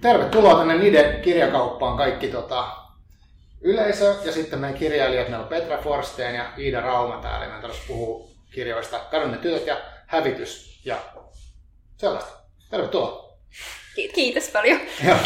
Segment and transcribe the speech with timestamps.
[0.00, 2.76] tervetuloa tänne Nide kirjakauppaan kaikki tota,
[3.60, 5.28] yleisö ja sitten meidän kirjailijat.
[5.28, 7.38] Meillä on Petra Forsteen ja Iida Rauma täällä.
[7.38, 9.76] Meidän tarvitsisi puhua kirjoista Kadonneet tytöt ja
[10.06, 10.96] Hävitys ja
[11.96, 12.30] sellaista.
[12.70, 13.30] Tervetuloa.
[14.14, 14.80] Kiitos paljon.
[15.06, 15.16] Ja,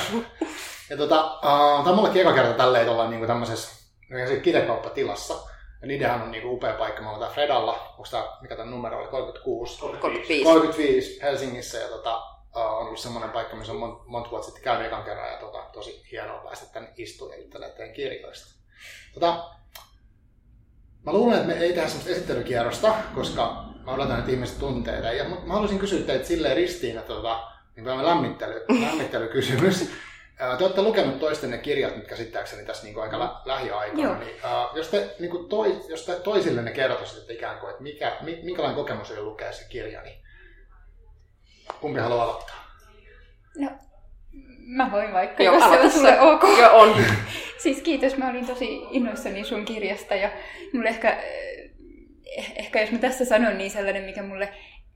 [0.91, 1.41] ja tota, uh,
[1.85, 3.85] tämä on mullekin eka kerta tälleen olla niinku tämmöisessä
[4.43, 5.35] kirjakauppatilassa.
[5.81, 7.03] Ja Nidehän on niinku upea paikka.
[7.03, 9.79] Me ollaan Fredalla, onko tämä, mikä tämä numero oli, 36?
[9.79, 10.45] 35.
[10.45, 12.23] 35 Helsingissä ja tota,
[12.57, 15.39] uh, on ollut semmoinen paikka, missä on mon, monta vuotta sitten käynyt ekan kerran ja
[15.39, 18.55] tota, tosi hienoa päästä tänne istumaan ja juttelemaan teidän kirjoista.
[19.15, 19.51] Tota,
[21.07, 25.17] mä luulen, että me ei tehdä semmoista esittelykierrosta, koska mä odotan, että ihmiset tuntee tämän.
[25.17, 29.91] Ja mä haluaisin kysyä teitä silleen ristiin, että tota, niin vähän lämmittely, lämmittelykysymys.
[30.59, 34.19] Te olette lukenut toisten ne kirjat, mitkä käsittääkseni tässä niin kuin aika lä- lähiaikoina.
[34.19, 37.83] Niin, uh, jos te, niin kuin toi, jos te toisille ne kertoisitte ikään kuin, että
[37.83, 40.24] mikä, minkälainen kokemus oli lukea se kirja, niin
[41.81, 42.65] kumpi haluaa aloittaa?
[43.57, 43.71] No,
[44.67, 46.43] mä voin vaikka, Joo, jos se on aloita sulle ok.
[46.59, 47.05] Joo, on.
[47.63, 50.31] Siis kiitos, mä olin tosi innoissani sun kirjasta ja
[50.73, 51.23] mulle ehkä,
[52.37, 54.49] eh, ehkä jos mä tässä sanon, niin sellainen, mikä mulle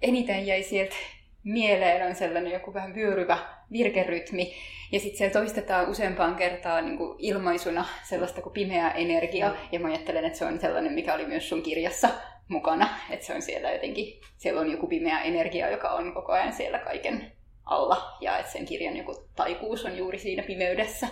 [0.03, 0.97] eniten jäi sieltä
[1.45, 3.39] mieleen on sellainen joku vähän vyöryvä
[3.73, 4.55] virkerytmi.
[4.93, 9.55] Ja sitten siellä toistetaan useampaan kertaan niin kuin ilmaisuna sellaista kuin pimeä energia.
[9.73, 12.09] Ja mä ajattelen, että se on sellainen, mikä oli myös sun kirjassa
[12.49, 12.89] mukana.
[13.11, 16.79] Että se on siellä jotenkin, siellä on joku pimeä energia, joka on koko ajan siellä
[16.79, 17.33] kaiken
[17.65, 18.17] alla.
[18.21, 21.09] Ja että sen kirjan joku taikuus on juuri siinä pimeydessä.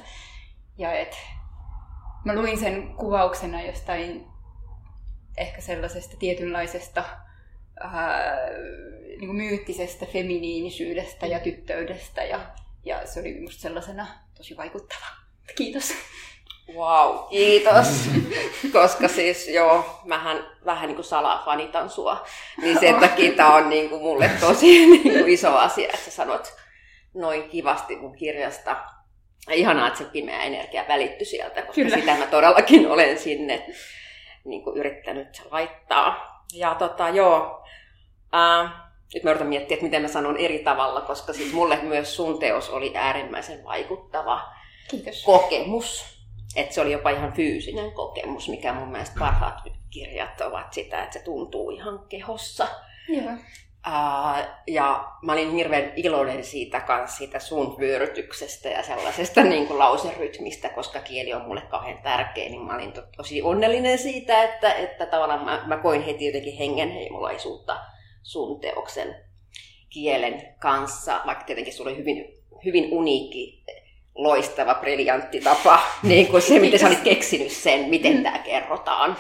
[0.79, 1.17] Ja et
[2.25, 4.27] mä luin sen kuvauksena jostain
[5.37, 7.05] ehkä sellaisesta tietynlaisesta
[7.81, 8.37] ää,
[9.07, 12.41] niin kuin myyttisestä feminiinisyydestä ja tyttöydestä ja,
[12.85, 15.07] ja se oli musta sellaisena tosi vaikuttava.
[15.57, 15.93] Kiitos.
[16.75, 17.87] Wow, kiitos.
[18.73, 22.27] Koska siis joo, mähän vähän niin kuin salaa fanitan sua.
[22.63, 26.11] Niin sen takia tää on niin kuin mulle tosi niin kuin iso asia, että sä
[26.11, 26.55] sanot
[27.15, 28.77] noin kivasti mun kirjasta.
[29.49, 31.97] Ja ihanaa, että se pimeä energia välittyi sieltä, koska Kyllä.
[31.97, 33.67] sitä mä todellakin olen sinne
[34.45, 36.43] niin kuin yrittänyt laittaa.
[36.55, 37.65] Ja tota, joo,
[38.33, 42.17] ää, nyt mä yritän miettiä, että miten mä sanon eri tavalla, koska siis mulle myös
[42.17, 44.43] sun teos oli äärimmäisen vaikuttava
[44.91, 45.23] Kiitos.
[45.25, 46.16] kokemus.
[46.57, 49.55] Että se oli jopa ihan fyysinen kokemus, mikä mun mielestä parhaat
[49.91, 52.69] kirjat ovat sitä, että se tuntuu ihan kehossa.
[53.09, 53.33] Joo.
[53.85, 59.79] Ää, ja mä olin hirveän iloinen siitä kanssa, siitä sun vyörytyksestä ja sellaisesta niin kuin
[59.79, 64.73] lauserytmistä, koska kieli on mulle kauhean tärkeä, niin mä olin to- tosi onnellinen siitä, että,
[64.73, 67.81] että tavallaan mä, mä koin heti jotenkin hengenheimolaisuutta
[68.23, 69.17] sun teoksen
[69.91, 72.35] kielen kanssa, vaikka tietenkin sulla oli hyvin,
[72.65, 73.65] hyvin uniikki,
[74.17, 79.17] loistava, briljantti tapa, niin kuin se, miten sä olit keksinyt sen, miten tämä kerrotaan.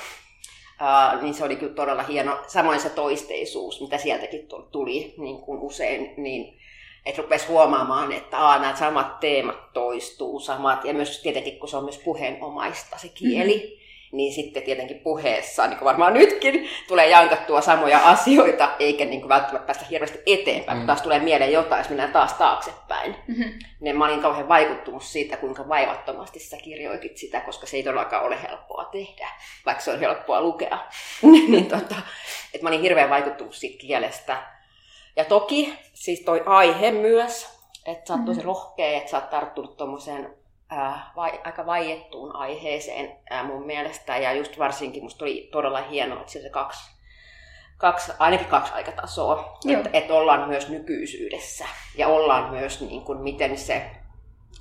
[0.80, 2.38] Uh, niin se oli kyllä todella hieno.
[2.46, 6.58] Samoin se toisteisuus, mitä sieltäkin tu- tuli niin kuin usein, niin
[7.06, 11.76] että rupesi huomaamaan, että aa, nämä samat teemat toistuu, samat, ja myös tietenkin, kun se
[11.76, 13.85] on myös puheenomaista se kieli, mm-hmm.
[14.16, 19.28] Niin sitten tietenkin puheessa, niin kuin varmaan nytkin, tulee jankattua samoja asioita, eikä niin kuin
[19.28, 20.80] välttämättä päästä hirveästi eteenpäin, mm.
[20.80, 23.16] kun taas tulee mieleen jotain, jos mennään taas taaksepäin.
[23.28, 23.52] Mm-hmm.
[23.80, 28.24] Niin mä olin kauhean vaikuttunut siitä, kuinka vaivattomasti sä kirjoitit sitä, koska se ei todellakaan
[28.24, 29.28] ole helppoa tehdä,
[29.66, 30.78] vaikka se on helppoa lukea.
[31.48, 31.94] niin tota,
[32.54, 34.42] että mä olin hirveän vaikuttunut siitä kielestä.
[35.16, 37.56] Ja toki siis toi aihe myös,
[37.86, 43.16] että sä oot tosi rohkea, että sä oot tarttunut tuommoiseen ää, vai, aika vaiettuun aiheeseen
[43.30, 44.16] ää, mun mielestä.
[44.16, 46.90] Ja just varsinkin musta oli todella hienoa, että siellä se kaksi,
[47.76, 49.76] kaksi, ainakin kaksi aikatasoa, Joo.
[49.76, 51.66] että et ollaan myös nykyisyydessä
[51.96, 53.90] ja ollaan myös niin kuin, miten se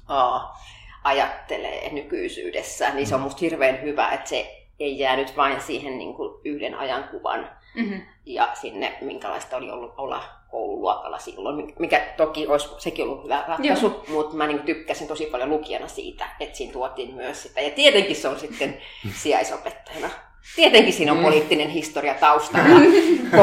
[0.07, 0.57] aa,
[1.03, 5.97] ajattelee nykyisyydessä, niin se on musta hirveän hyvä, että se ei jää nyt vain siihen
[5.97, 8.01] niin kuin yhden ajankuvan Mm-hmm.
[8.25, 10.23] ja sinne, minkälaista oli ollut olla
[10.55, 14.03] koululuokalla silloin, mikä toki olisi sekin ollut hyvä ratkaisu, Joo.
[14.07, 17.61] mutta mä niin tykkäsin tosi paljon lukijana siitä, että siinä tuotiin myös sitä.
[17.61, 18.77] Ja tietenkin se on sitten
[19.23, 20.09] sijaisopettajana.
[20.55, 21.23] Tietenkin siinä on Mm.
[21.23, 22.79] poliittinen historia taustalla,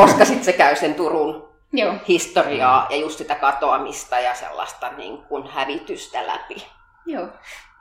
[0.00, 1.94] koska sitten se käy sen Turun Joo.
[2.08, 6.66] historiaa ja just sitä katoamista ja sellaista niin kuin hävitystä läpi.
[7.06, 7.26] Joo.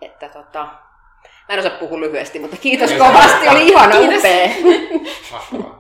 [0.02, 0.60] Että tota,
[1.48, 4.18] mä en osaa puhua lyhyesti, mutta kiitos kovasti, oli ihana Kiitos.
[4.20, 4.50] upea.
[5.32, 5.78] Mahtavaa.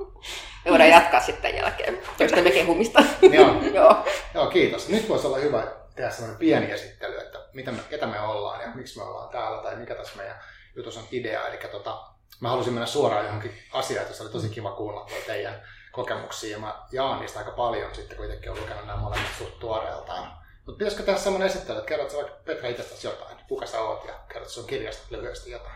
[0.65, 3.03] Me voidaan jatkaa sitten jälkeen toistemme kehumista.
[3.33, 3.63] Joo.
[3.73, 4.05] Joo.
[4.33, 4.89] Joo, kiitos.
[4.89, 5.63] Nyt voisi olla hyvä
[5.95, 9.63] tehdä sellainen pieni esittely, että mitä me, ketä me ollaan ja miksi me ollaan täällä
[9.63, 10.35] tai mikä tässä meidän
[10.75, 11.47] jutussa on idea.
[11.47, 12.01] Eli tota,
[12.39, 15.61] mä halusin mennä suoraan johonkin asiaan, että se oli tosi kiva kuulla teidän
[15.91, 19.59] kokemuksia ja mä jaan niistä aika paljon sitten, kun itsekin olen lukenut nämä molemmat suht
[19.59, 20.41] tuoreeltaan.
[20.65, 24.05] Mutta pitäisikö tehdä sellainen esittely, että kerrot sä vaikka Petra itsestäsi jotain, kuka sä oot
[24.07, 25.75] ja kerrot sun kirjasta lyhyesti jotain.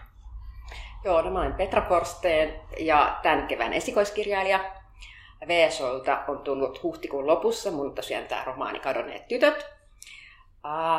[1.03, 4.74] Joo, no mä olen Petra Korsteen ja tämän kevään esikoiskirjailija.
[5.47, 9.65] VSOlta on tullut huhtikuun lopussa mun tosiaan tämä romaani Kadonneet tytöt.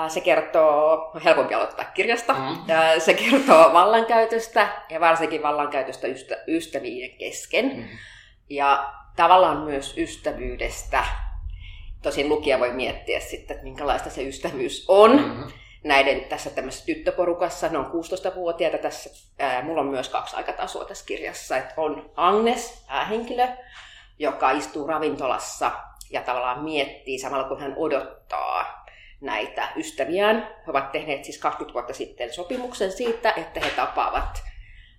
[0.09, 2.57] Se kertoo, on helpompi aloittaa kirjasta, Mm.
[2.99, 7.77] se kertoo vallankäytöstä ja varsinkin vallankäytöstä ystä, ystävien kesken.
[7.77, 7.85] Mm.
[8.51, 11.05] Ja tavallaan myös ystävyydestä.
[12.03, 15.11] Tosin lukija voi miettiä sitten, että minkälaista se ystävyys on.
[15.17, 15.45] Mm.
[15.85, 19.11] Näiden tässä tämmöisessä tyttöporukassa, ne on 16-vuotiaita tässä.
[19.39, 21.57] Ää, mulla on myös kaksi aikatasoa tässä kirjassa.
[21.57, 23.49] Että on Agnes, päähenkilö,
[24.19, 25.71] joka istuu ravintolassa
[26.11, 28.87] ja tavallaan miettii samalla kun hän odottaa
[29.21, 30.37] näitä ystäviään.
[30.37, 34.43] He ovat tehneet siis 20 vuotta sitten sopimuksen siitä, että he tapaavat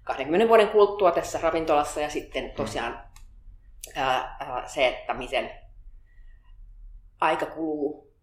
[0.03, 3.03] 20 vuoden kuluttua tässä ravintolassa ja sitten tosiaan
[3.95, 5.51] ää, ää, se, että miten
[7.21, 8.13] aika kuluu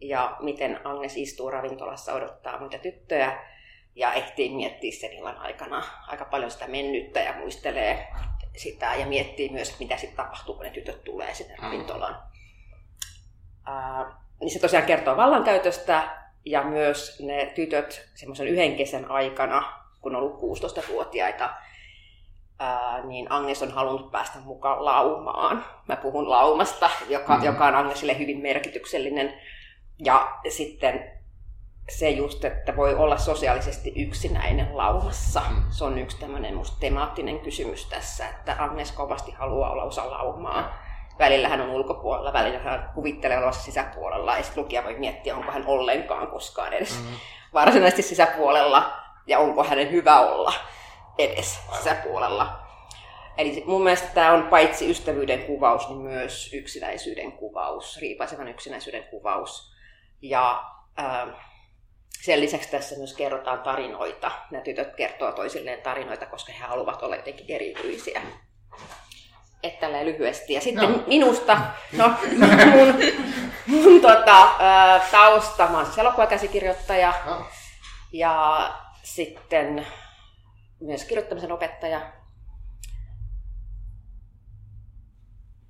[0.00, 3.42] ja miten Agnes istuu ravintolassa odottaa muita tyttöjä
[3.94, 8.08] ja ehtii miettiä sen illan aikana aika paljon sitä mennyttä ja muistelee
[8.58, 12.22] sitä ja miettii myös, että mitä sitten tapahtuu, kun ne tytöt tulee sinne ravintolaan.
[13.66, 16.08] Ää, niin se tosiaan kertoo vallankäytöstä
[16.44, 21.50] ja myös ne tytöt semmoisen yhden kesän aikana, kun on ollut 16-vuotiaita,
[22.58, 25.64] ää, niin Agnes on halunnut päästä mukaan laumaan.
[25.88, 27.44] Mä puhun laumasta, joka, Mm.
[27.44, 29.40] joka on Agnesille hyvin merkityksellinen.
[30.04, 31.15] Ja sitten
[31.88, 35.42] se just, että voi olla sosiaalisesti yksinäinen laumassa.
[35.50, 35.62] Mm.
[35.70, 40.78] Se on yksi tämmöinen musta temaattinen kysymys tässä, että Agnes kovasti haluaa olla osa laumaa.
[41.18, 45.52] Välillä hän on ulkopuolella, välillä hän kuvittelee olevansa sisäpuolella, ja sitten lukija voi miettiä, onko
[45.52, 47.16] hän ollenkaan koskaan edes Mm.
[47.54, 48.92] varsinaisesti sisäpuolella,
[49.26, 50.52] ja onko hänen hyvä olla
[51.18, 52.58] edes sisäpuolella.
[53.38, 59.74] Eli mun mielestä tämä on paitsi ystävyyden kuvaus, niin myös yksinäisyyden kuvaus, riipaisevan yksinäisyyden kuvaus.
[60.22, 60.64] Ja
[60.98, 61.28] äh,
[62.22, 64.30] sen lisäksi tässä myös kerrotaan tarinoita.
[64.50, 68.22] Nämä tytöt kertoo toisilleen tarinoita, koska he haluavat olla jotenkin erityisiä.
[69.62, 70.52] Että tälleen lyhyesti.
[70.52, 71.02] Ja sitten No.
[71.06, 71.60] minusta,
[71.92, 72.08] no
[72.74, 72.94] mun,
[73.66, 74.48] mun tota,
[75.10, 77.46] tausta, mä oon siis elokuvakäsikirjoittaja No,
[78.12, 78.58] ja
[79.02, 79.86] sitten
[80.80, 82.12] myös kirjoittamisen opettaja.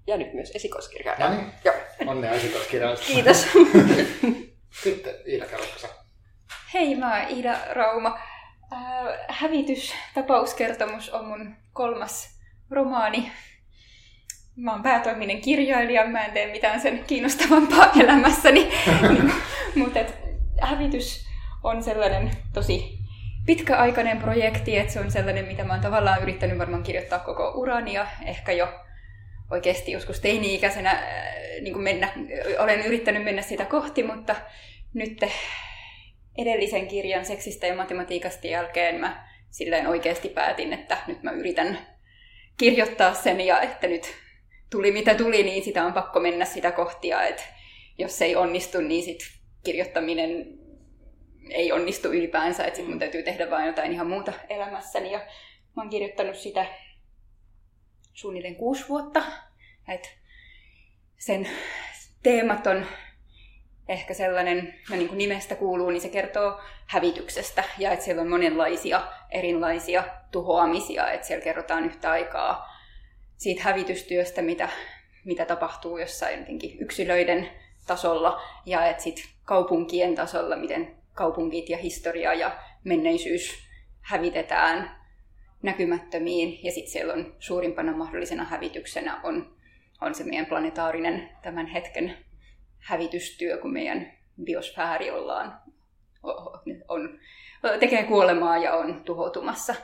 [0.07, 1.29] Ja nyt myös esikoiskirjaaja.
[1.29, 1.75] no niin, Joo,
[2.07, 3.13] onnea esikoiskirjallisesta.
[3.13, 3.47] kiitos.
[4.85, 5.47] Sitten Iida,
[5.77, 5.89] sä?
[6.75, 8.19] Hei, mä oon Iida Rauma.
[8.73, 8.79] Äh,
[9.29, 12.41] hävitys, tapauskertomus on mun kolmas
[12.71, 13.33] romaani.
[14.57, 18.73] Mä oon päätoiminen kirjailija, mä en tee mitään sen kiinnostavampaa elämässäni.
[19.09, 19.33] niin,
[19.75, 20.19] mutta et,
[20.61, 21.29] hävitys
[21.63, 22.99] on sellainen tosi
[23.47, 27.93] pitkäaikainen projekti, että se on sellainen, mitä mä oon tavallaan yrittänyt varmaan kirjoittaa koko urani
[27.93, 28.69] ja ehkä jo
[29.51, 31.03] oikeasti joskus teini-ikäisenä äh,
[31.61, 32.09] niin mennä,
[32.59, 34.35] olen yrittänyt mennä sitä kohti, mutta
[34.95, 35.21] nyt
[36.38, 41.79] edellisen kirjan seksistä ja matematiikasta jälkeen mä silleen oikeasti päätin, että nyt mä yritän
[42.59, 44.15] kirjoittaa sen ja että nyt
[44.71, 47.43] tuli mitä tuli, niin sitä on pakko mennä sitä kohti ja että
[47.99, 49.19] jos se ei onnistu, niin sit
[49.65, 50.59] kirjoittaminen
[51.50, 55.19] ei onnistu ylipäänsä, että sit mun täytyy tehdä vain jotain ihan muuta elämässäni ja
[55.77, 56.67] mä oon kirjoittanut sitä
[58.12, 59.23] suunnilleen kuusi vuotta.
[59.88, 60.19] Et
[61.19, 61.49] sen
[62.23, 62.87] teemat on
[63.88, 68.29] ehkä sellainen, no niin kuin nimestä kuuluu, niin se kertoo hävityksestä ja että siellä on
[68.29, 72.77] monenlaisia erilaisia tuhoamisia, että siellä kerrotaan yhtä aikaa
[73.37, 74.69] siitä hävitystyöstä, mitä,
[75.25, 77.49] mitä tapahtuu jossain jotenkin yksilöiden
[77.87, 83.66] tasolla ja että sitten kaupunkien tasolla, miten kaupungit ja historia ja menneisyys
[84.00, 84.97] hävitetään
[85.62, 89.57] näkymättömiin ja sitten siellä on suurimpana mahdollisena hävityksenä on,
[90.00, 92.25] on se meidän planetaarinen tämän hetken
[92.87, 94.12] hävitystyö, kun meidän
[94.45, 95.61] biosfääri ollaan,
[96.88, 97.19] on,
[97.81, 99.75] tekee kuolemaa ja on tuhoutumassa.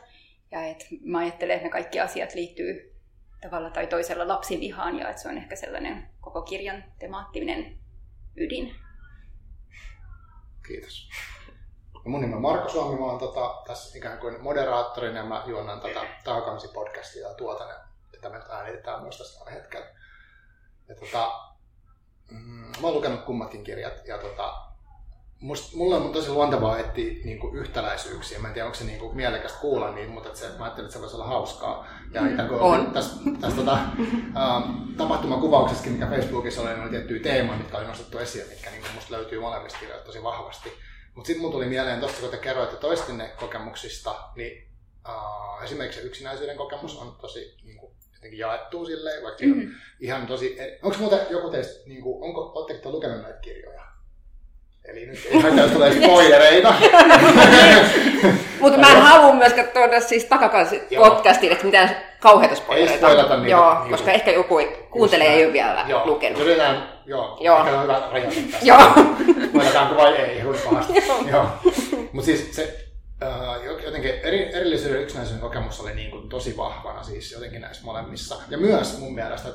[0.50, 2.94] Ja et mä ajattelen, että ne kaikki asiat liittyy
[3.40, 7.78] tavalla tai toisella lapsivihaan ja että se on ehkä sellainen koko kirjan temaattinen
[8.36, 8.74] ydin.
[10.66, 11.08] Kiitos.
[11.94, 15.44] Ja mun nimi on Marko Suomi, mä oon tota, tässä ikään kuin moderaattorina ja mä
[15.46, 17.76] juonnan tätä Takakansi-podcastia ja tuotan, ja
[18.12, 19.86] tätä me äänitetään myös tässä hetkellä.
[20.88, 21.51] Ja tota,
[22.32, 24.54] mm, mä oon lukenut kummatkin kirjat ja tota,
[25.42, 28.38] must, mulle on tosi luontevaa etsiä niinku yhtäläisyyksiä.
[28.38, 31.00] Mä en tiedä, onko se niinku mielekästä kuulla niitä, mutta se, mä ajattelin, että se
[31.00, 31.88] voisi olla hauskaa.
[32.12, 32.92] Ja ikään kuin On.
[32.92, 33.78] tässä, tässä tota,
[34.36, 38.88] ähm, tapahtumakuvauksessakin, mikä Facebookissa oli, niin oli tiettyjä teemoja, mitkä oli nostettu esiin, mitkä niinku
[38.94, 40.72] musta löytyy molemmista kirjoista tosi vahvasti.
[41.14, 44.68] Mutta sitten mun tuli mieleen tuosta, kun te kerroitte toistenne kokemuksista, niin
[45.08, 47.92] äh, esimerkiksi yksinäisyyden kokemus on tosi niin kuin,
[48.22, 49.70] jotenkin jaettu silleen, vaikka mm-hmm.
[50.00, 50.56] Ihan tosi...
[50.82, 53.82] Onko muuten joku teistä, niin kuin, onko, oletteko te lukenut näitä kirjoja?
[54.84, 56.74] Eli nyt ei haittaa, tulee spoilereita.
[58.60, 62.92] Mutta mä en halua myöskään tuoda siis takakansi podcastiin, että mitään kauheita spoilereita.
[62.92, 63.50] Ei spoilata niitä.
[63.50, 64.60] Joo, Niin koska kuin- ehkä joku
[64.90, 66.06] kuuntelee ei ole vielä joo.
[66.06, 66.40] lukenut.
[66.40, 67.58] Yritetään, joo, Joo.
[67.58, 68.66] ehkä on hyvä rajata tästä.
[68.66, 68.78] Joo.
[69.54, 70.38] Voidetaanko vai ei.
[70.44, 70.54] Joo.
[71.30, 71.46] joo.
[72.12, 72.91] Mutta siis se
[73.22, 78.36] äh, jotenkin eri, erillisyyden yksinäisyyden kokemus oli niin kuin tosi vahvana siis jotenkin näissä molemmissa.
[78.48, 79.48] Ja myös mun mielestä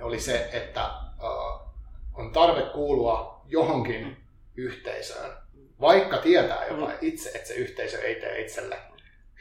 [0.00, 1.66] oli se, että äh,
[2.14, 4.16] on tarve kuulua johonkin
[4.56, 5.36] yhteisöön,
[5.80, 8.78] vaikka tietää jopa itse, että se yhteisö ei tee itselle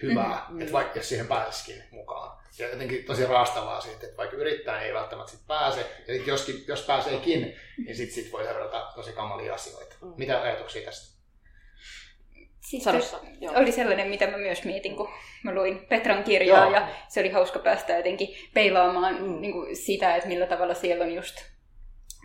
[0.02, 0.62] hyvää, Mm.
[0.62, 2.38] että vaikka jos siihen pääsisikin mukaan.
[2.60, 5.80] Ja jotenkin tosi raastavaa siitä, että vaikka yrittää, niin ei välttämättä sit pääse.
[6.08, 9.96] Ja sit joskin, jos pääseekin, niin sit, sit voi seurata tosi kamalia asioita.
[10.02, 10.14] Mm.
[10.18, 11.15] Mitä ajatuksia tästä?
[12.66, 12.86] Siis
[13.42, 13.54] joo.
[13.56, 15.10] oli sellainen, mitä mä myös mietin, kun
[15.44, 16.74] mä luin Petran kirjaa Joo.
[16.74, 19.42] ja se oli hauska päästä jotenkin peilaamaan Mm.
[19.42, 21.36] niin kuin sitä, että millä tavalla siellä on just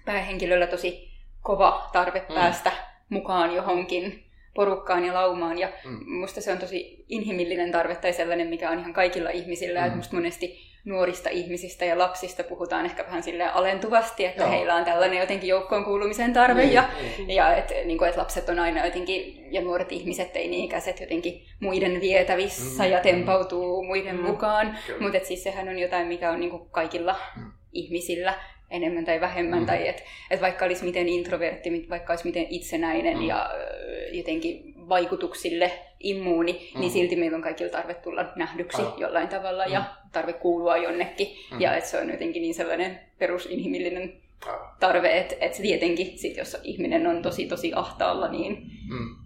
[0.05, 1.09] päähenkilöllä tosi
[1.43, 2.35] kova tarve Mm.
[2.35, 2.73] päästä
[3.09, 5.59] mukaan johonkin porukkaan ja laumaan.
[5.59, 6.13] Ja Mm.
[6.21, 9.85] musta se on tosi inhimillinen tarve tai sellainen, mikä on ihan kaikilla ihmisillä.
[9.85, 9.91] Mm.
[9.91, 9.97] Mm.
[9.97, 14.51] musta monesti nuorista ihmisistä ja lapsista puhutaan ehkä vähän silleen alentuvasti, että Joo.
[14.53, 16.89] heillä on tällainen jotenkin joukkoon kuulumisen tarve Niin, ja
[17.19, 17.31] niin.
[17.31, 22.85] ja että niin et lapset on aina jotenkin, ja nuoret ihmiset teini-ikäiset jotenkin muiden vietävissä
[22.85, 23.03] Mm, ja mm.
[23.03, 24.79] tempautuu muiden Mm, mukaan.
[25.01, 27.53] Mutta siis sehän on jotain, mikä on niin kuin kaikilla Mm.
[27.73, 28.35] ihmisillä
[28.71, 29.59] enemmän tai vähemmän.
[29.59, 29.67] Mm.
[29.67, 33.23] Tai että et vaikka olisi miten introvertti, mit- vaikka olisi miten itsenäinen Mm.
[33.27, 36.81] ja ö, jotenkin vaikutuksille immuuni, Mm.
[36.81, 38.99] niin silti meillä on kaikilla tarve tulla nähdyksi Aivan.
[39.01, 41.29] jollain tavalla ja tarve kuulua jonnekin.
[41.53, 41.61] Mm.
[41.61, 44.13] Ja että se on jotenkin niin sellainen perusinhimillinen
[44.47, 44.69] Aivan.
[44.81, 48.57] tarve, että et tietenkin sit jos ihminen on tosi tosi ahtaalla, niin
[48.91, 49.17] Mm.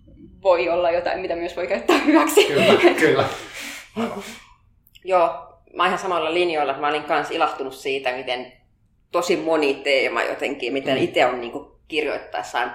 [0.43, 2.45] voi olla jotain, mitä myös voi käyttää hyväksi.
[2.47, 3.25] Kyllä, kyllä.
[5.05, 5.29] Joo,
[5.75, 6.79] mä oon ihan samalla linjoilla.
[6.79, 8.53] Mä olin kans ilahtunut siitä, miten
[9.15, 11.03] tosi moni teema jotenkin, miten Mm.
[11.05, 12.75] itse on niinku kirjoittaessaan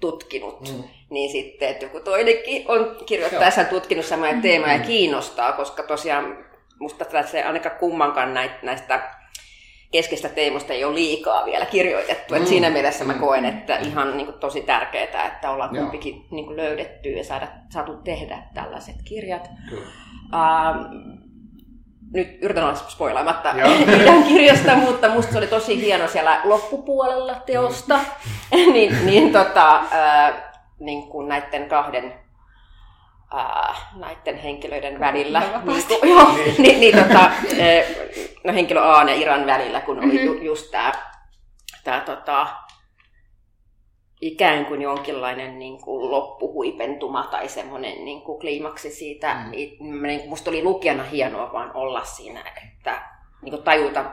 [0.00, 0.60] tutkinut.
[0.68, 0.84] Mm.
[1.10, 6.44] Niin sitten, että joku toinenkin on kirjoittaessaan tutkinut samoja teemoja ja kiinnostaa, koska tosiaan
[6.78, 9.10] musta tätä se ainakaan kummankaan näistä
[9.92, 12.34] keskeistä teemoista ei ole liikaa vielä kirjoitettu.
[12.34, 12.36] Mm.
[12.36, 12.48] Et Mm.
[12.48, 13.20] siinä mielessä mä Mm.
[13.20, 15.82] koen, että ihan niin kuin, tosi tärkeää, että ollaan Joo.
[15.82, 19.48] kumpikin niin kuin, löydetty ja saada, saatu tehdä tällaiset kirjat.
[19.70, 19.86] Kyllä.
[20.34, 21.21] Ähm,
[22.12, 23.68] nyt yritän olla spoilaamatta Joo.
[23.86, 27.98] meidän kirjasta, mutta musta se oli tosi hieno siellä loppupuolella teosta.
[28.72, 30.34] niin, niin, tota, äh,
[30.80, 32.14] niin kuin näiden kahden
[33.34, 35.40] äh, näiden henkilöiden välillä.
[35.40, 36.54] Niin, kuin, joo, Niin.
[36.58, 37.84] niin, niin, tota, äh,
[38.44, 40.24] no, henkilö A ja Iran välillä, kun oli Mhm.
[40.24, 40.92] ju, just tämä
[41.84, 42.46] tää, tota,
[44.22, 49.34] ikään kuin jonkinlainen niin kuin loppuhuipentuma tai semmoinen niin kuin kliimaksi siitä.
[49.34, 49.50] Mm.
[50.02, 53.02] Niin, musta oli lukijana hienoa vaan olla siinä, että
[53.42, 54.04] niin kuin tajuta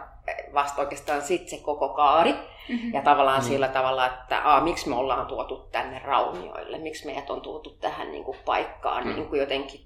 [0.54, 2.34] vasta oikeastaan sitten se koko kaari.
[2.70, 2.94] Mhm.
[2.94, 3.46] Ja tavallaan Mm.
[3.48, 8.12] sillä tavalla, että aa, miksi me ollaan tuotu tänne raunioille, miksi meidät on tuotu tähän
[8.12, 9.16] niin kuin paikkaan Mm.
[9.16, 9.82] niin kuin jotenkin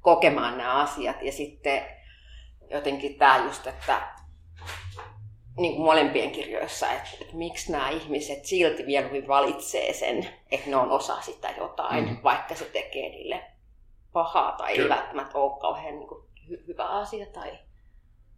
[0.00, 1.22] kokemaan nämä asiat.
[1.22, 1.82] Ja sitten
[2.70, 4.00] jotenkin tämä just, että
[5.56, 10.76] niin kuin molempien kirjoissa, että, että miksi nämä ihmiset silti mieluummin valitsee sen, että ne
[10.76, 12.10] on osa sitä jotain, Mm.
[12.10, 12.18] mm.
[12.22, 13.44] vaikka se tekee niille
[14.12, 14.94] pahaa tai Kyllä.
[14.94, 17.58] ei välttämättä ole kauhean niin kuin, hy- hyvä asia tai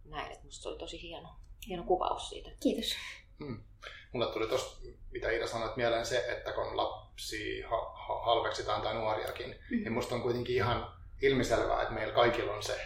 [0.05, 0.31] näin.
[0.31, 1.29] Että musta se oli tosi hieno,
[1.67, 2.49] hieno kuvaus siitä.
[2.59, 2.95] Kiitos.
[4.13, 8.93] Mulle tuli tuosta, mitä Iida sanoit, mieleen se, että kun lapsi ha- ha- halveksitaan tai
[8.93, 9.83] nuoriakin, Mhm.
[9.83, 12.81] niin musta on kuitenkin ihan ilmiselvää, että meillä kaikilla on se.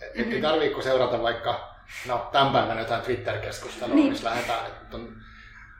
[0.00, 0.32] Et, Mhm.
[0.32, 1.74] Ei tarviiko seurata vaikka,
[2.06, 4.08] no tämän päivän jotain Twitter-keskustelua, Niin.
[4.12, 5.16] missä lähdetään, että on,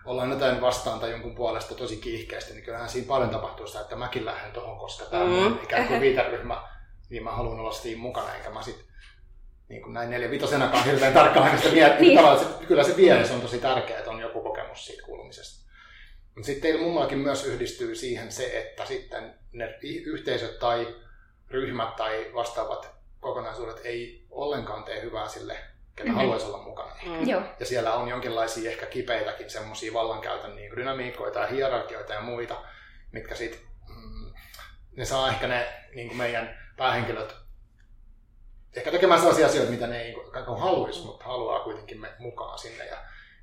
[0.04, 3.96] ollaan jotain vastaan tai jonkun puolesta tosi kiihkeästi, niin kyllähän siinä paljon tapahtuu sitä, että
[3.96, 5.46] mäkin lähden tuohon, koska tämä Mm.
[5.46, 6.62] on ikään kuin viiteryhmä,
[7.10, 8.88] niin mä haluan olla siinä mukana, enkä mä sit
[9.68, 12.00] niin kuin näin neljä vitosenakaan hirveän tarkkaan sitä miettiä.
[12.00, 12.16] Niin.
[12.18, 15.68] Tavallaan se, kyllä se vie, se on tosi tärkeää, että on joku kokemus siitä kuulumisesta.
[16.34, 20.94] Mutta sitten teillä mummallakin myös yhdistyy siihen se, että sitten ne yhteisöt tai
[21.50, 25.58] ryhmät tai vastaavat kokonaisuudet ei ollenkaan tee hyvää sille,
[25.99, 26.19] ketä Mhm.
[26.19, 26.90] haluaisi olla mukana.
[27.07, 27.28] Mm.
[27.28, 27.43] Joo.
[27.61, 32.62] Ja siellä on jonkinlaisia ehkä kipeitäkin semmoisia vallankäytön niin dynamiikkoita ja hierarkioita ja muita,
[33.12, 34.33] mitkä sitten, mm,
[34.97, 37.35] ne saa ehkä ne niin kuin meidän päähenkilöt
[38.76, 40.12] ehkä tekemään sellaisia asioita, mitä ne ei
[40.47, 42.87] kuin haluaisi, mutta haluaa kuitenkin me mukaan sinne.
[42.87, 42.97] Ja,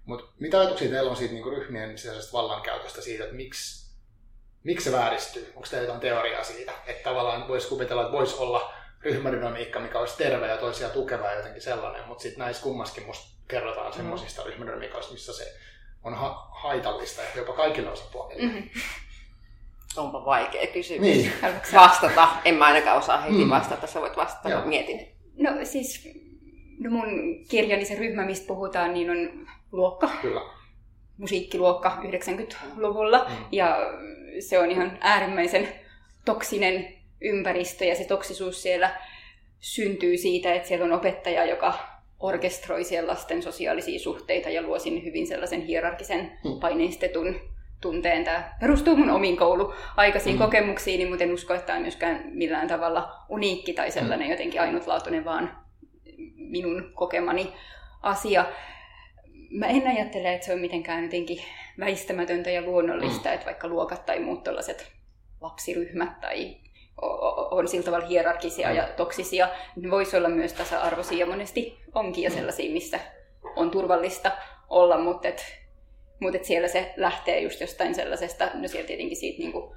[0.05, 3.95] mutta mitä ajatuksia teillä on siitä niin kuin ryhmien sisäisestä vallankäytöstä siitä, että miksi,
[4.63, 5.51] miksi se vääristyy?
[5.55, 8.73] Onko teillä jotain teoriaa siitä, että tavallaan voisi kuvitella, että voisi olla
[9.05, 13.37] ryhmädynamiikka, mikä olisi terve ja toisia tukeva ja jotenkin sellainen, mutta sitten näissä kummaskin musta
[13.47, 15.53] kerrotaan semmoisista ryhmädynamiikoista, missä se
[16.03, 18.43] on ha- haitallista ja jopa kaikille osapuolille.
[18.43, 18.69] Mm-hmm.
[19.97, 21.01] Onpa vaikea kysymys.
[21.01, 22.27] Niin, Haluatko Vastata.
[22.45, 23.49] En mä ainakaan osaa heti Mm.
[23.49, 23.87] vastata.
[23.87, 24.65] Sä voit vastata, Joo.
[24.65, 25.07] mietin.
[25.37, 26.09] No siis
[26.79, 27.05] no mun
[27.49, 30.41] kirjani, se ryhmä, mistä puhutaan, niin on luokka, kyllä.
[31.17, 33.25] musiikkiluokka 90-luvulla.
[33.29, 33.35] Mm.
[33.51, 33.77] Ja
[34.39, 35.67] se on ihan äärimmäisen
[36.25, 39.01] toksinen ympäristö ja se toksisuus siellä
[39.59, 41.73] syntyy siitä, että siellä on opettaja, joka
[42.19, 46.59] orkestroi siellä lasten sosiaalisia suhteita ja luo sinne hyvin sellaisen hierarkisen mm.
[46.59, 47.39] paineistetun
[47.81, 48.23] tunteen.
[48.23, 50.39] Tämä perustuu mun omiin kouluaikaisiin mm.
[50.39, 54.31] kokemuksiin, mutta en usko, että tämä on myöskään millään tavalla uniikki tai sellainen mm.
[54.31, 55.57] jotenkin ainutlaatuinen, vaan
[56.35, 57.53] minun kokemani
[58.01, 58.45] asia.
[59.49, 61.43] Mä en ajattele, että se on mitenkään jotenkin
[61.79, 63.35] väistämätöntä ja luonnollista, mm.
[63.35, 64.91] että vaikka luokat tai muut tällaiset
[65.41, 66.55] lapsiryhmät tai
[67.51, 72.31] on sillä tavalla hierarkisia ja toksisia, ne voisi olla myös tasa-arvoisia ja monesti onkin ja
[72.31, 72.99] sellaisia, missä
[73.55, 74.31] on turvallista
[74.69, 75.45] olla, mutta et,
[76.19, 79.75] mutta et siellä se lähtee just jostain sellaisesta, no siellä tietenkin siitä niinku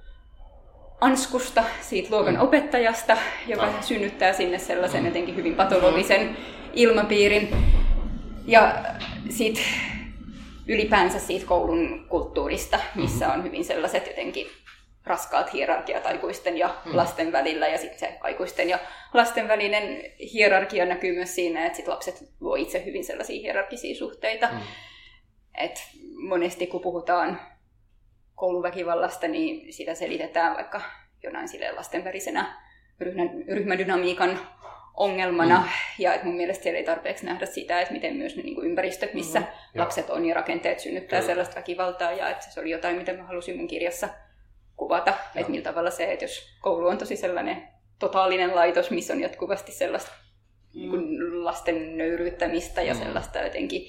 [1.01, 2.41] anskusta, siitä luokan mm.
[2.41, 3.73] opettajasta, joka no.
[3.81, 6.37] synnyttää sinne sellaisen jotenkin hyvin patologisen
[6.73, 7.49] ilmapiirin.
[8.47, 8.75] Ja
[9.29, 9.61] siitä
[10.69, 13.41] ylipäänsä siitä koulun kulttuurista, missä mm-hmm.
[13.41, 14.47] on hyvin sellaiset jotenkin
[15.09, 16.97] raskaat hierarkiat aikuisten ja mm.
[16.97, 17.69] lasten välillä.
[17.69, 18.79] Ja sitten se aikuisten ja
[19.15, 24.49] lasten välinen hierarkia näkyy myös siinä, että sit lapset luo itse hyvin sellaisia hierarkisia suhteita.
[24.53, 24.59] Mm.
[25.55, 25.83] Et
[26.29, 27.41] monesti kun puhutaan
[28.35, 30.81] kouluväkivallasta, niin sitä selitetään vaikka
[31.23, 32.63] jonain sille lasten välisenä
[33.49, 34.41] ryhmädynamiikan
[34.95, 35.59] ongelmana.
[35.59, 35.69] Mm.
[35.99, 38.67] Ja että mun mielestä siellä ei tarpeeksi nähdä sitä, että miten myös ne niin kuin
[38.67, 39.47] ympäristöt, missä mm.
[39.75, 41.31] lapset on ja rakenteet synnyttää Kyllä.
[41.31, 42.13] sellaista väkivaltaa.
[42.13, 44.09] Ja että se oli jotain, mitä mä halusin mun kirjassa
[44.79, 45.21] kuvata, Joo.
[45.35, 47.69] että millä tavalla se, että jos koulu on tosi sellainen
[47.99, 50.81] totaalinen laitos, missä on jatkuvasti sellaista mm.
[50.81, 53.01] niin kuin lasten nöyryyttämistä ja mm.
[53.01, 53.83] sellaista jotenkin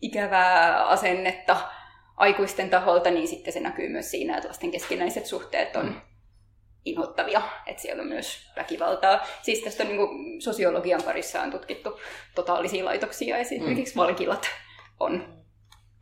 [0.00, 1.56] ikävää asennetta
[2.16, 6.00] aikuisten taholta, niin sitten se näkyy myös siinä, että lasten keskinäiset suhteet on mm.
[6.84, 9.26] inhottavia, että siellä on myös väkivaltaa.
[9.42, 12.00] Siis tästä on niin kuin, sosiologian parissa on tutkittu
[12.34, 14.00] totaalisia laitoksia, esimerkiksi mm.
[14.00, 14.46] valkilat
[15.00, 15.41] on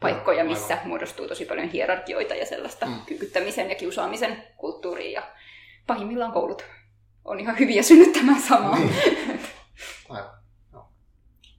[0.01, 0.89] paikkoja, missä Aivan.
[0.89, 3.01] muodostuu tosi paljon hierarkioita ja sellaista mm.
[3.07, 5.11] kykyttämisen ja kiusaamisen kulttuuria.
[5.11, 5.23] Ja
[5.87, 6.65] pahimmillaan koulut
[7.25, 8.79] on ihan hyviä synnyttämään samaa.
[8.79, 8.95] Niin.
[10.09, 10.31] Aivan.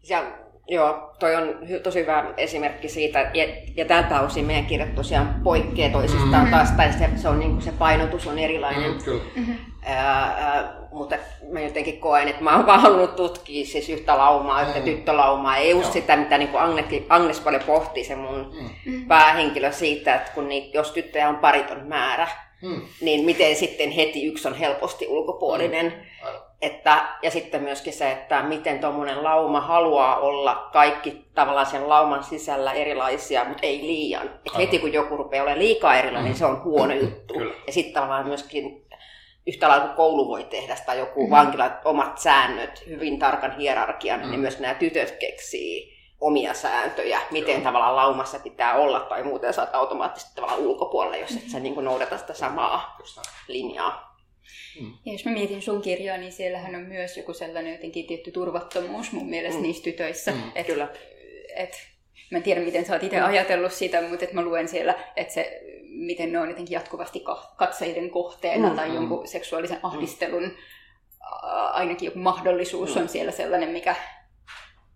[0.10, 0.24] Ja
[0.71, 1.43] Joo, toi on
[1.83, 3.45] tosi hyvä esimerkki siitä, ja,
[3.75, 6.51] ja tältä osin meidän kirjat tosiaan poikkeaa toisistaan mm-hmm.
[6.51, 8.91] taas, tai se, se, on, niin kuin se painotus on erilainen.
[8.91, 9.24] Mm, kyllä.
[9.36, 9.55] Mm-hmm.
[9.85, 11.15] Ää, ää, mutta
[11.51, 14.85] mä jotenkin koen, että mä oon vaan halunnut tutkia siis yhtä laumaa, yhtä mm.
[14.85, 15.57] tyttölaumaa.
[15.57, 18.53] Ei just sitä, mitä niin kuin Agnes, Agnes paljon pohtii, se mun
[18.85, 19.07] mm.
[19.07, 22.27] päähenkilö siitä, että kun niitä, jos tyttöjä on pariton määrä,
[22.61, 22.81] mm.
[23.01, 25.85] niin miten sitten heti yksi on helposti ulkopuolinen.
[25.85, 26.29] Mm.
[26.61, 32.24] Että, ja sitten myöskin se, että miten tuommoinen lauma haluaa olla kaikki tavallaan sen lauman
[32.24, 34.29] sisällä erilaisia, mutta ei liian.
[34.46, 36.25] Et heti kun joku rupeaa olemaan liikaa erilainen, mm.
[36.25, 37.33] niin se on huono juttu.
[37.33, 37.53] Kyllä.
[37.67, 38.85] Ja sitten tavallaan myöskin
[39.48, 41.36] yhtä lailla kuin koulu voi tehdä tai joku mm-hmm.
[41.36, 44.30] vankila omat säännöt, hyvin tarkan hierarkian, mm.
[44.30, 47.64] niin myös nämä tytöt keksii omia sääntöjä, miten Joo.
[47.64, 52.18] tavallaan laumassa pitää olla, tai muuten saat automaattisesti tavallaan ulkopuolelle, jos et sä niin noudata
[52.18, 52.98] sitä samaa
[53.48, 54.12] linjaa.
[54.82, 54.94] Mm.
[55.06, 59.12] Ja jos mä mietin sun kirjaa, niin siellähän on myös joku sellainen jotenkin tietty turvattomuus
[59.12, 59.64] mun mielestä mm.
[59.64, 60.32] niissä tytöissä.
[60.32, 60.51] Mm.
[60.56, 60.88] Et, Kyllä.
[61.56, 61.88] Et,
[62.32, 63.25] mä en tiedä, miten sä oot itse mm.
[63.25, 67.24] ajatellut sitä, mutta et mä luen siellä, että se, miten ne on jotenkin jatkuvasti
[67.56, 68.75] katseiden kohteena mm.
[68.75, 69.86] tai jonkun seksuaalisen mm.
[69.86, 70.51] ahdistelun
[71.72, 73.01] ainakin joku mahdollisuus mm.
[73.01, 73.96] on siellä sellainen, mikä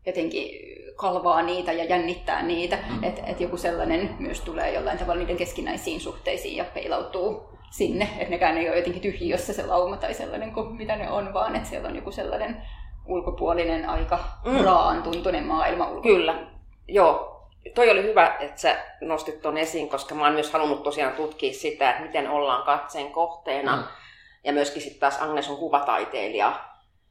[0.05, 0.49] jotenkin
[0.95, 3.03] kalvaa niitä ja jännittää niitä, mm.
[3.03, 8.29] että et joku sellainen myös tulee jollain tavalla niiden keskinäisiin suhteisiin ja peilautuu sinne, että
[8.29, 11.69] nekään ei ole jotenkin tyhjiössä se lauma tai sellainen kuin mitä ne on, vaan että
[11.69, 12.61] siellä on joku sellainen
[13.05, 14.63] ulkopuolinen aika mm.
[14.63, 15.87] raan tuntunen maailma.
[15.89, 16.47] Ulko- Kyllä,
[16.87, 17.34] joo.
[17.73, 21.53] Toi oli hyvä, että sä nostit tuon esiin, koska mä oon myös halunnut tosiaan tutkia
[21.53, 23.75] sitä, että miten ollaan katseen kohteena.
[23.75, 23.83] Mm.
[24.43, 26.59] Ja myöskin sitten taas Agnes on kuvataiteilija,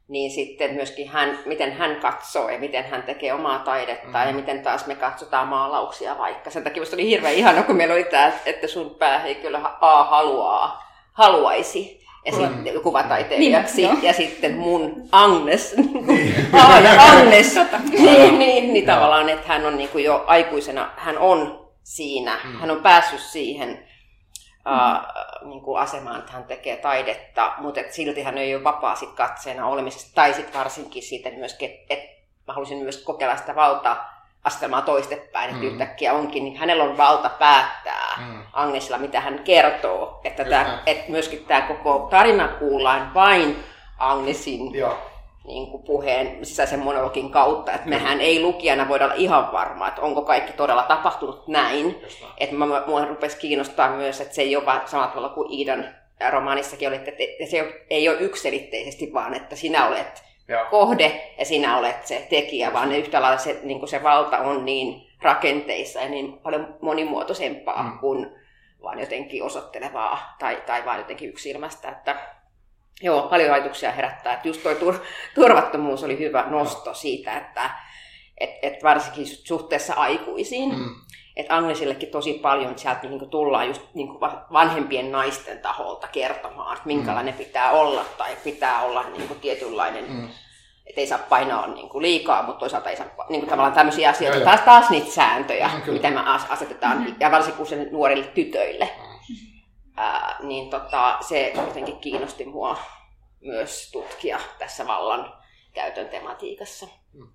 [0.07, 4.27] niin sitten myöskin hän, miten hän katsoo ja miten hän tekee omaa taidetta mm.
[4.27, 6.49] ja miten taas me katsotaan maalauksia vaikka.
[6.49, 12.04] Sen takia oli hirveän ihana, kun meillä oli tämä, että sun päähenkilö A haluaa, haluaisi
[12.25, 12.37] ja mm.
[12.37, 13.87] sitten kuvataiteilijaksi.
[13.87, 15.75] Niin, ja sitten mun Agnes,
[16.07, 16.35] niin.
[16.53, 17.55] A ja Agnes,
[17.99, 22.59] niin, niin, niin tavallaan, että hän on niin kuin jo aikuisena, hän on siinä, mm.
[22.59, 23.87] hän on päässyt siihen
[24.65, 28.95] uh, niin kuin asemaan, että hän tekee taidetta, mutta et silti hän ei ole vapaa
[28.95, 33.55] sit katseena olemisesta, tai sitten varsinkin siitä että myöskin, että mä halusin myös kokeilla sitä
[33.55, 34.14] valtaa
[34.45, 35.67] asetelmaa toistepäin, että mm.
[35.67, 38.43] yhtäkkiä onkin, niin hänellä on valta päättää mm.
[38.53, 40.21] Agnesilla, mitä hän kertoo.
[40.23, 43.63] Että, tää, että myöskin tämä koko tarina kuullaan vain
[43.97, 44.97] Agnesin Joo
[45.47, 50.01] niin kuin puheen sisäisen monologin kautta, että mehän ei lukijana voida olla ihan varma, että
[50.01, 52.01] onko kaikki todella tapahtunut näin.
[52.37, 55.85] Että mä, mua rupesi kiinnostaa myös, että se ei ole samalla tavalla kuin Iidan
[56.29, 57.11] romaanissakin oli, että
[57.49, 60.65] se ei ole yksilitteisesti vaan, että sinä olet Joo.
[60.65, 64.37] kohde ja sinä olet se tekijä, vaan ne yhtä lailla se, niin kuin se valta
[64.37, 67.99] on niin rakenteissa ja niin paljon monimuotoisempaa mm.
[67.99, 68.31] kuin
[68.83, 72.35] vaan jotenkin osoittelevaa tai, tai vaan jotenkin yksilmästä, että
[73.01, 74.33] Joo, paljon ajatuksia herättää.
[74.33, 75.01] Että just tuo tur-
[75.35, 77.69] turvattomuus oli hyvä nosto siitä, että,
[78.37, 80.75] Et, et varsinkin suhteessa aikuisiin.
[80.75, 80.95] Mm.
[81.35, 84.09] Että Agnesillekin tosi paljon että sieltä niin tullaan just niin
[84.53, 87.37] vanhempien naisten taholta kertomaan, että minkälainen mm.
[87.37, 90.29] pitää olla tai pitää olla niin tietynlainen mm
[90.85, 94.09] että ei saa painoa niin kuin liikaa, mutta toisaalta ei saa niin kuin tavallaan tämmöisiä
[94.09, 94.45] asioita.
[94.45, 96.19] Taas, taas niitä sääntöjä, mm, mitä me
[96.49, 97.15] asetetaan, mm-hmm.
[97.19, 98.89] ja varsinkin sen nuorille tytöille.
[98.97, 99.63] Mm-hmm.
[99.97, 102.77] Ää, niin tota, se jotenkin kiinnosti mua
[103.41, 105.33] myös tutkia tässä vallan
[105.73, 106.87] käytön tematiikassa.
[107.13, 107.27] Mm.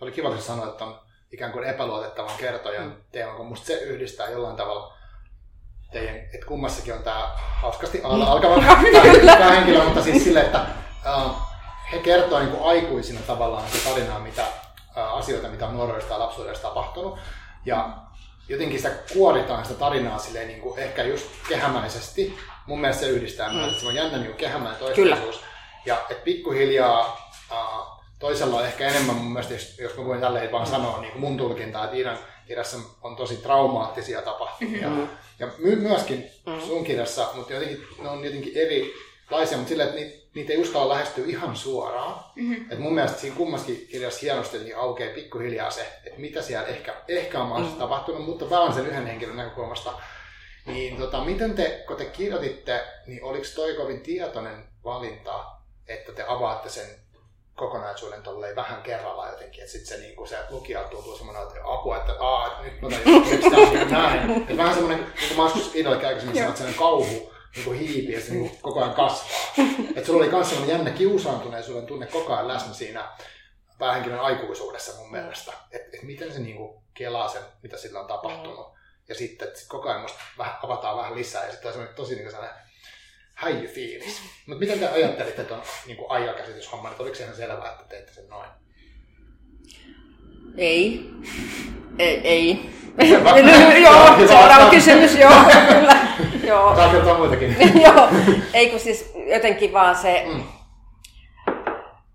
[0.00, 1.00] Oli kiva, että sanoit, että on
[1.32, 2.94] ikään kuin epäluotettavan kertojan mm.
[3.12, 4.96] teema, kun musta se yhdistää jollain tavalla
[5.92, 8.60] teidän, että kummassakin on tämä hauskasti alkava
[9.54, 10.66] henkilö, mutta siis sille, että
[11.16, 11.32] uh,
[11.92, 14.44] he kertoo niin kuin aikuisina tavallaan se tarinaa, mitä,
[14.94, 17.18] asioita, mitä on nuoruudesta ja lapsuudesta tapahtunut.
[17.66, 17.88] Ja
[18.48, 22.38] jotenkin sitä kuoritaan sitä tarinaa silleen niin kuin ehkä just kehämäisesti.
[22.66, 23.54] Mun mielestä se yhdistää mm.
[23.54, 25.36] myös, että se on jännä niin kehämäinen toistuisuus.
[25.36, 25.52] Kyllä.
[25.86, 27.30] Ja että pikkuhiljaa
[28.22, 31.36] toisella on ehkä enemmän mun mielestä, jos, jos mä voin tälleen vaan sanoa, niin mun
[31.36, 34.88] tulkinta, että Iidan kirjassa on tosi traumaattisia tapahtumia.
[34.88, 35.08] Mm-hmm.
[35.38, 36.60] Ja my, myöskin mm-hmm.
[36.60, 38.94] sun kirjassa, mutta jotenkin, ne on jotenkin eri
[39.30, 42.24] laisia, mutta silleen, että niitä, niitä ei uskalla lähestyä ihan suoraan.
[42.36, 42.72] Mm-hmm.
[42.72, 46.94] Et mun mielestä siinä kummaskin kirjassa hienosti niin aukeaa pikkuhiljaa se, että mitä siellä ehkä,
[47.08, 47.94] ehkä on mahdollisesti mm-hmm.
[47.94, 49.92] tapahtunut, mutta vaan sen yhden henkilön näkökulmasta.
[50.66, 55.44] Niin tota, miten te, kun te kirjoititte, niin oliko toi kovin tietoinen valinta,
[55.88, 56.86] että te avaatte sen
[57.54, 61.96] kokonaisuuden tolleen vähän kerrallaan jotenkin, että sitten se, niin se lukijalta tuntuu semmoinen että apua,
[61.96, 64.46] että aa, että nyt mä tajun, että tämä asia näin.
[64.48, 68.12] Et vähän semmoinen, niin kuin mä joskus Iidollekin aikaisemmin sanoin, että kauhu, niin kuin hiipi
[68.12, 69.66] ja se niin koko ajan kasvaa.
[69.96, 73.08] Et sulla oli myös sellainen jännä kiusaantuneisuuden tunne koko ajan läsnä siinä
[73.78, 75.52] päähenkilön aikuisuudessa mun mielestä.
[75.70, 78.72] Että et miten se niin kuin kelaa sen, mitä sillä on tapahtunut.
[79.08, 82.14] Ja sitten että koko ajan musta vähän, avataan vähän lisää ja sitten on sellainen tosi
[82.14, 82.62] niin kuin sellainen
[83.42, 84.22] häijyfiilis.
[84.46, 88.28] Mutta miten te ajattelitte tuon niin aikakäsityshomman, että oliko se ihan selvää, että teette sen
[88.28, 88.48] noin?
[90.56, 91.10] Ei.
[91.98, 92.20] Ei.
[92.24, 92.70] ei.
[93.82, 95.32] joo, seuraava kysymys, joo,
[95.68, 95.96] kyllä.
[96.50, 96.76] joo.
[96.76, 97.56] Saa kertoa muitakin.
[97.86, 98.08] joo,
[98.54, 100.42] ei kun siis jotenkin vaan se, mm.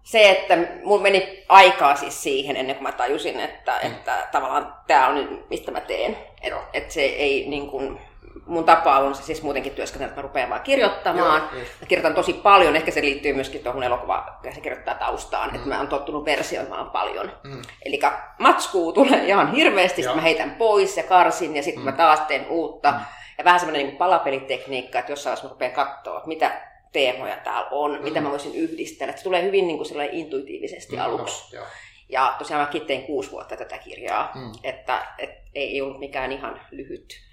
[0.03, 3.91] se, että mulla meni aikaa siis siihen ennen kuin mä tajusin, että, mm.
[3.91, 6.17] että tavallaan tämä on nyt, mistä mä teen.
[6.41, 7.99] Että et se ei niin kuin,
[8.45, 11.41] mun tapa on se siis muutenkin työskennellä, että mä rupean vaan kirjoittamaan.
[11.53, 15.55] Joo, mä kirjoitan tosi paljon, ehkä se liittyy myöskin tuohon elokuva, se kirjoittaa taustaan, mm.
[15.55, 17.31] että mä oon tottunut versioimaan paljon.
[17.43, 17.61] Mm.
[17.85, 17.99] Eli
[18.39, 21.85] matskuu tulee ihan hirveästi, sitten mä heitän pois ja karsin ja sitten mm.
[21.85, 22.91] mä taas teen uutta.
[22.91, 22.97] Mm.
[23.37, 27.67] Ja vähän semmoinen niin palapelitekniikka, että jossain vaiheessa mä rupean katsoa, että mitä teemoja täällä
[27.71, 28.03] on, mm.
[28.03, 29.09] mitä mä voisin yhdistellä.
[29.09, 31.57] Että se tulee hyvin niin kuin intuitiivisesti mm, aluksi.
[31.57, 31.63] No,
[32.09, 34.51] ja tosiaan mäkin tein kuusi vuotta tätä kirjaa, mm.
[34.63, 37.26] että et ei ollut mikään ihan lyhyt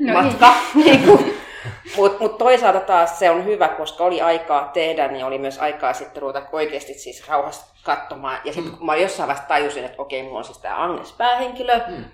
[0.00, 0.54] no matka.
[0.74, 1.34] niin
[1.96, 5.92] Mutta mut toisaalta taas se on hyvä, koska oli aikaa tehdä, niin oli myös aikaa
[5.92, 8.40] sitten ruveta oikeasti siis rauhassa katsomaan.
[8.44, 8.78] Ja sitten mm.
[8.78, 12.04] kun mä jossain vaiheessa tajusin, että okei, mulla on siis tämä Agnes päähenkilö, mm.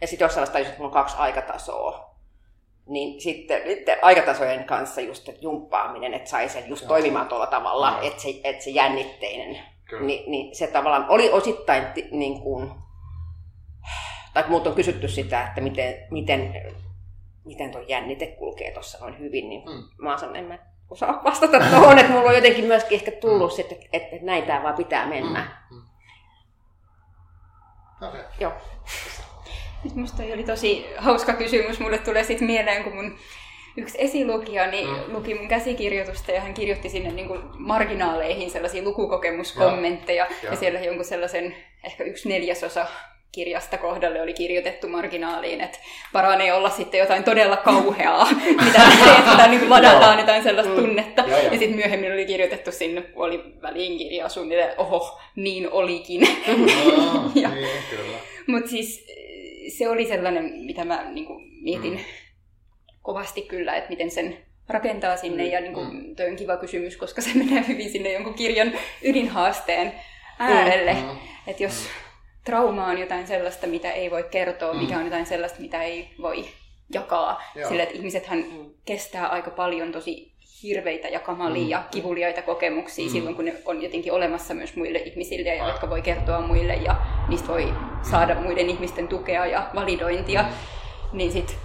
[0.00, 2.14] ja sitten jossain vaiheessa tajusin, että mulla on kaksi aikatasoa.
[2.86, 6.88] Niin sitten, sitten aikatasojen kanssa just että jumppaaminen, että sai sen just Joo.
[6.88, 9.58] toimimaan tuolla tavalla, että se, että se jännitteinen.
[10.00, 12.70] Niin, niin se tavallaan oli osittain niin kuin,
[14.34, 16.74] tai muut on kysytty sitä, että miten, miten,
[17.44, 19.82] miten tuo jännite kulkee tuossa noin hyvin, niin mm.
[19.98, 20.58] mä oon sanonut, en mä
[20.90, 23.56] osaa vastata tuohon, että mulla on jotenkin myöskin ehkä tullut mm.
[23.56, 25.46] sitten, että, että näin tämä vaan pitää mennä.
[25.70, 25.76] Mm.
[25.76, 25.82] Mm.
[28.08, 28.24] Okay.
[28.40, 28.52] Joo.
[29.94, 31.80] Minusta oli tosi hauska kysymys.
[31.80, 33.18] Mulle tulee sitten mieleen, kun mun
[33.76, 35.14] yksi esilukijani mm.
[35.14, 40.80] luki mun käsikirjoitusta ja hän kirjoitti sinne niin kuin marginaaleihin sellaisia lukukokemuskommentteja ja, ja siellä
[40.80, 42.86] jonkun sellaisen ehkä yksi neljäsosa
[43.34, 45.78] kirjasta kohdalle oli kirjoitettu marginaaliin, että
[46.12, 48.28] paranee olla sitten jotain todella kauheaa,
[48.64, 50.78] mitä teetetään, niin ladataan jotain sellaista mm.
[50.78, 51.22] tunnetta.
[51.22, 51.44] Ja, ja.
[51.44, 56.20] ja sitten myöhemmin oli kirjoitettu sinne, oli väliin kirja suunnilleen, oho, niin olikin.
[57.42, 57.68] No, niin,
[58.46, 59.06] Mutta siis
[59.78, 62.04] se oli sellainen, mitä mä niin kuin, mietin mm.
[63.02, 64.36] kovasti kyllä, että miten sen
[64.68, 65.44] rakentaa sinne.
[65.44, 65.50] Mm.
[65.50, 66.16] Ja niin kuin, mm.
[66.16, 69.92] toi on kiva kysymys, koska se menee hyvin sinne jonkun kirjan ydinhaasteen
[70.38, 70.92] äärelle.
[70.92, 71.18] Mm.
[71.46, 72.03] Että jos mm
[72.44, 74.80] trauma on jotain sellaista, mitä ei voi kertoa, mm.
[74.80, 76.44] mikä on jotain sellaista, mitä ei voi
[76.94, 77.42] jakaa.
[77.54, 77.68] Joo.
[77.68, 78.70] Sillä, että ihmisethän mm.
[78.84, 81.70] kestää aika paljon tosi hirveitä ja kamalia mm.
[81.70, 83.12] ja kivuliaita kokemuksia mm.
[83.12, 86.96] silloin, kun ne on jotenkin olemassa myös muille ihmisille, ja jotka voi kertoa muille, ja
[87.28, 87.72] niistä voi
[88.10, 90.42] saada muiden ihmisten tukea ja validointia.
[90.42, 90.48] Mm.
[91.12, 91.56] Niin sitten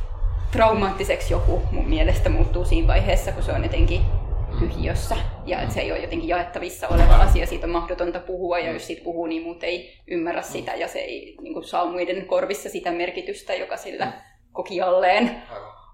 [0.52, 4.02] traumaattiseksi joku mun mielestä muuttuu siinä vaiheessa, kun se on jotenkin
[4.60, 5.16] tyhjössä
[5.50, 8.88] ja että se ei ole jotenkin jaettavissa oleva asia, siitä on mahdotonta puhua ja jos
[8.88, 12.70] siitä puhuu, niin muut ei ymmärrä sitä ja se ei niin kuin, saa muiden korvissa
[12.70, 14.14] sitä merkitystä, joka sillä
[14.52, 15.42] kokijalleen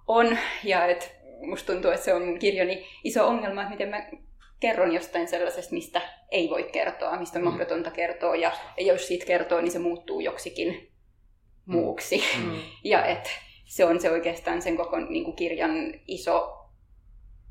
[0.07, 0.37] on.
[0.63, 1.05] Ja että
[1.41, 4.09] musta tuntuu, että se on mun kirjani iso ongelma, että miten mä
[4.59, 7.49] kerron jostain sellaisesta, mistä ei voi kertoa, mistä on mm.
[7.49, 10.91] mahdotonta kertoa, ja, ja jos siitä kertoo, niin se muuttuu joksikin
[11.65, 11.75] mm.
[11.75, 12.23] muuksi.
[12.37, 12.59] Mm.
[12.83, 13.29] ja että
[13.65, 16.64] se on se oikeastaan sen koko niin kuin kirjan iso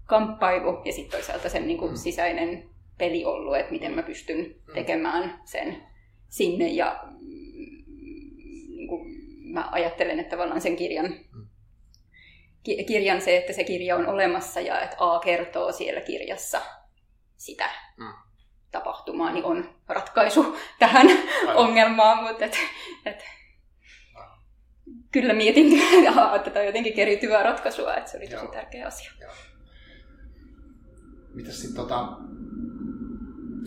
[0.06, 1.96] kamppailu, ja sitten toisaalta sen niin kuin mm.
[1.96, 4.74] sisäinen peli ollut, että miten mä pystyn mm.
[4.74, 5.82] tekemään sen
[6.28, 7.04] sinne, ja
[8.68, 9.06] niin kuin
[9.52, 11.46] mä ajattelen, että tavallaan sen kirjan mm
[12.64, 16.60] kirjan se, että se kirja on olemassa ja että A kertoo siellä kirjassa
[17.36, 18.12] sitä mm.
[18.70, 21.56] tapahtumaa, niin on ratkaisu tähän Aivan.
[21.56, 22.58] ongelmaan, mutta et,
[23.06, 23.24] et,
[25.12, 25.82] kyllä mietin
[26.44, 28.52] tätä jotenkin keriytyvää ratkaisua, että se oli tosi Joo.
[28.52, 29.10] tärkeä asia.
[29.20, 29.32] Joo.
[31.34, 32.00] Mitäs sitten tota,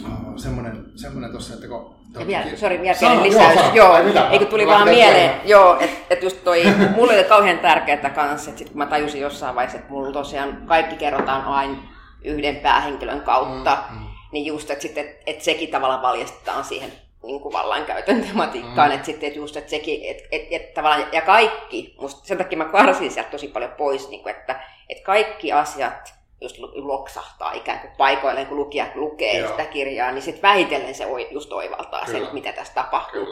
[0.04, 3.60] oh, semmoinen, semmoinen tuossa, että kun ja vielä, sori, vielä pieni lisäys.
[3.74, 4.30] Joo, joo.
[4.32, 6.64] eikö tuli vaan mieleen, joo, että et just toi,
[6.96, 10.64] mulle oli kauhean tärkeää kanssa, että sit kun mä tajusin jossain vaiheessa, että mulla tosiaan
[10.66, 11.78] kaikki kerrotaan aina
[12.24, 14.06] yhden päähenkilön kautta, mm, mm.
[14.32, 16.92] niin just, että sitten, et, et sekin tavallaan valjastetaan siihen
[17.24, 18.96] niin kuin vallankäytön tematiikkaan, mm.
[18.96, 22.58] että sitten että just, että sekin, että et, et, tavallaan, ja kaikki, musta, sen takia
[22.58, 27.80] mä karsin sieltä tosi paljon pois, niin kuin, että, että kaikki asiat, just loksahtaa ikään
[27.80, 29.50] kuin paikoilleen, kun lukija lukee Joo.
[29.50, 32.26] sitä kirjaa, niin sitten vähitellen se just oivaltaa Kyllä.
[32.26, 33.28] sen, mitä tässä tapahtuu.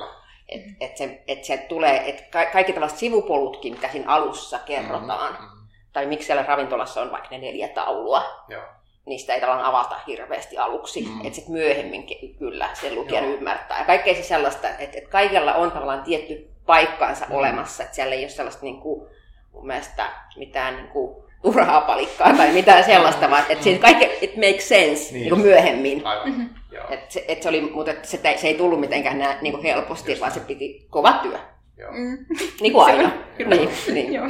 [0.50, 5.34] Että et se, et se tulee, että ka- kaikki tällaiset sivupolutkin, mitä siinä alussa kerrotaan,
[5.34, 5.68] mm-hmm.
[5.94, 8.63] tai miksi siellä ravintolassa on vaikka ne neljä taulua, Joo.
[9.06, 11.22] niistä ei tavallaan avata hirveästi aluksi, mm-hmm.
[11.22, 12.08] että sitten myöhemmin
[12.39, 13.34] kyllä sen lukijan Joo.
[13.34, 13.80] ymmärtää.
[13.80, 17.38] Ja kaikkea se sellaista, että, että kaikella on tavallaan tietty paikkaansa mm-hmm.
[17.38, 19.10] olemassa, että siellä ei ole sellaista niin kuin,
[19.54, 24.36] mun mielestä mitään niin kuin, turhaa palikkaa tai mitään sellaista, vaan että siinä kaikki, it
[24.36, 25.34] makes sense niin.
[25.34, 26.05] Niin myöhemmin.
[26.05, 26.29] Aivan.
[26.29, 26.49] Mm-hmm.
[26.89, 30.21] Et se, et se, oli, mutta se, se, ei tullut mitenkään nää, niin helposti, Just
[30.21, 31.39] vaan se piti kova työ.
[31.77, 31.91] Joo.
[31.91, 32.25] Mm.
[32.62, 33.12] Niin kuin aina.
[33.38, 33.55] Kyllä.
[33.55, 34.13] Niin, niin.
[34.13, 34.27] Joo.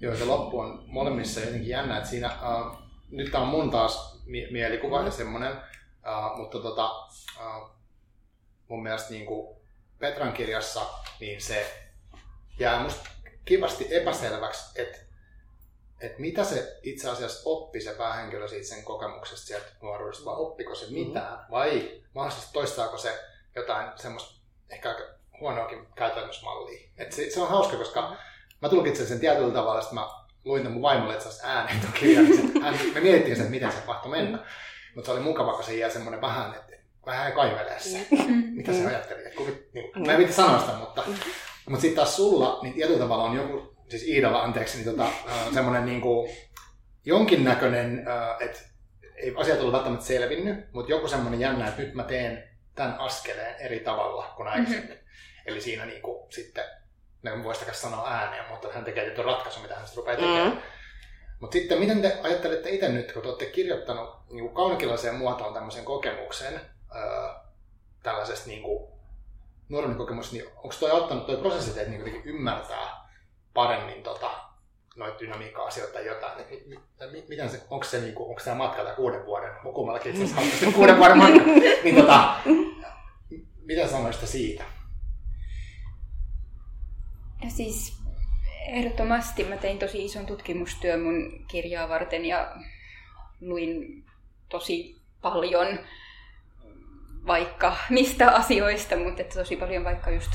[0.00, 2.78] Joo, se loppu on molemmissa jotenkin jännä, että siinä, uh,
[3.10, 5.04] nyt tämä on mun taas mie- mielikuva mm.
[5.04, 7.70] ja semmoinen, uh, mutta tota, uh,
[8.68, 9.56] mun mielestä niin kuin
[9.98, 10.80] Petran kirjassa,
[11.20, 11.72] niin se
[12.58, 13.10] jää musta
[13.44, 14.98] kivasti epäselväksi, että
[16.02, 20.74] että mitä se itse asiassa oppi se päähenkilö siitä sen kokemuksesta sieltä nuoruudesta, vai oppiko
[20.74, 21.50] se mitään, mm-hmm.
[21.50, 23.24] vai mahdollisesti toistaako se
[23.56, 25.02] jotain semmoista ehkä aika
[25.40, 26.88] huonoakin käytännösmallia.
[26.98, 28.16] Et se, se, on hauska, koska
[28.62, 30.08] mä tulkitsen sen tietyllä tavalla, että mä
[30.44, 32.26] luin tämän mun vaimolle itse asiassa ääneen tuon kirjan,
[32.94, 34.38] me mietittiin sen, että miten se tapahtui mennä.
[34.94, 36.72] Mutta se oli mukava, kun se jää semmoinen vähän, että
[37.06, 38.34] vähän kaivelee se, mm-hmm.
[38.34, 39.26] mitä se ajatteli.
[39.26, 41.04] Et kuvit, niin, mä en viitti sanoa sitä, mutta,
[41.66, 45.52] mutta sitten taas sulla, niin tietyllä tavalla on joku siis Iidalla, anteeksi, niin tota, äh,
[45.54, 46.30] semmoinen niin kuin,
[47.04, 48.60] jonkinnäköinen, äh, että
[49.16, 53.56] ei asiat ollut välttämättä selvinnyt, mutta joku semmoinen jännä, että nyt mä teen tämän askeleen
[53.60, 54.88] eri tavalla kuin aikaisemmin.
[54.88, 55.42] Mm-hmm.
[55.46, 56.64] Eli siinä niin kuin, sitten,
[57.22, 60.46] ne voisi sanoa ääneen, mutta hän tekee tietyn ratkaisu, mitä hän sitten rupeaa tekemään.
[60.46, 60.62] Mm-hmm.
[61.40, 65.54] Mutta sitten, miten te ajattelette itse nyt, kun te olette kirjoittanut niin kuin kaunokilaiseen muotoon
[65.54, 66.54] tämmöisen kokemuksen,
[66.96, 67.36] äh,
[68.02, 68.92] tällaisesta niin kuin,
[69.68, 73.01] nuoren kokemus, niin onko toi auttanut toi prosessi teitä niin ymmärtää
[73.54, 74.30] paremmin tota,
[74.96, 76.44] noita dynamiikka-asioita tai jotain.
[76.66, 80.34] Niin, miten se, onko se, niin kuin, onko se matka tai kuuden vuoden, kummallakin itse
[80.40, 81.40] asiassa kuuden vuoden matka,
[81.84, 82.34] niin tota,
[83.62, 84.64] mitä sanoisitte siitä?
[87.44, 88.02] Ja siis
[88.66, 92.56] ehdottomasti mä tein tosi ison tutkimustyön mun kirjaa varten ja
[93.40, 94.04] luin
[94.48, 95.78] tosi paljon
[97.26, 100.30] vaikka mistä asioista, mutta että tosi paljon vaikka just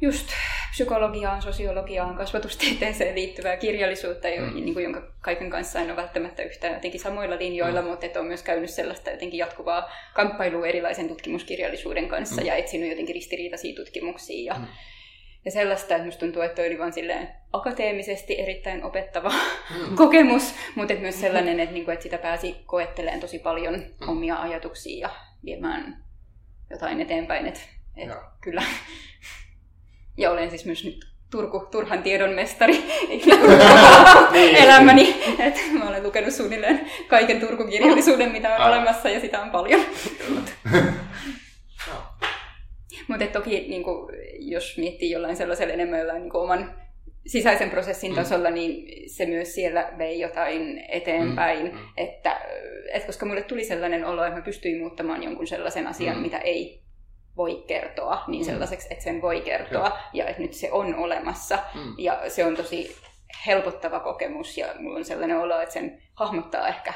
[0.00, 0.28] just
[0.70, 4.54] psykologiaan, sosiologiaan, kasvatustieteeseen liittyvää kirjallisuutta, mm.
[4.54, 7.88] niin kuin, jonka kaiken kanssa en ole välttämättä yhtään jotenkin samoilla linjoilla, mm.
[7.88, 12.46] mutta että on myös käynyt sellaista jotenkin jatkuvaa kamppailua erilaisen tutkimuskirjallisuuden kanssa mm.
[12.46, 14.66] ja etsinyt jotenkin ristiriitaisia tutkimuksia ja, mm.
[15.44, 19.96] ja sellaista, että musta tuntuu, että oli vaan silleen akateemisesti erittäin opettava mm.
[20.02, 24.08] kokemus, mutta että myös sellainen, että, niin kuin, että sitä pääsi koetteleen tosi paljon mm.
[24.08, 25.10] omia ajatuksia ja
[25.44, 26.04] viemään
[26.70, 27.60] jotain eteenpäin, että,
[27.96, 28.62] että kyllä
[30.20, 32.72] ja olen siis myös nyt Turku, Turhan tiedon mestari
[34.32, 35.16] niin, elämäni.
[35.38, 39.80] Et mä olen lukenut suunnilleen kaiken Turkukirjallisuuden, mitä on olemassa, ja sitä on paljon.
[43.08, 46.74] Mutta toki niin kuin, jos miettii jollain sellaisella enemmän jollain niin oman
[47.26, 48.16] sisäisen prosessin mm.
[48.16, 51.66] tasolla, niin se myös siellä vei jotain eteenpäin.
[51.66, 51.72] Mm.
[51.72, 51.86] Mm.
[51.96, 52.40] Että,
[52.92, 56.22] et koska mulle tuli sellainen olo, että mä pystyin muuttamaan jonkun sellaisen asian, mm.
[56.22, 56.82] mitä ei
[57.40, 58.50] voi kertoa niin mm.
[58.50, 61.58] sellaiseksi, että sen voi kertoa ja, ja että nyt se on olemassa.
[61.74, 61.94] Mm.
[61.98, 62.96] Ja se on tosi
[63.46, 66.94] helpottava kokemus ja mulla on sellainen olo, että sen hahmottaa ehkä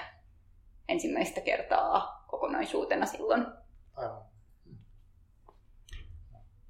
[0.88, 3.46] ensimmäistä kertaa kokonaisuutena silloin.
[3.96, 4.22] Aivan.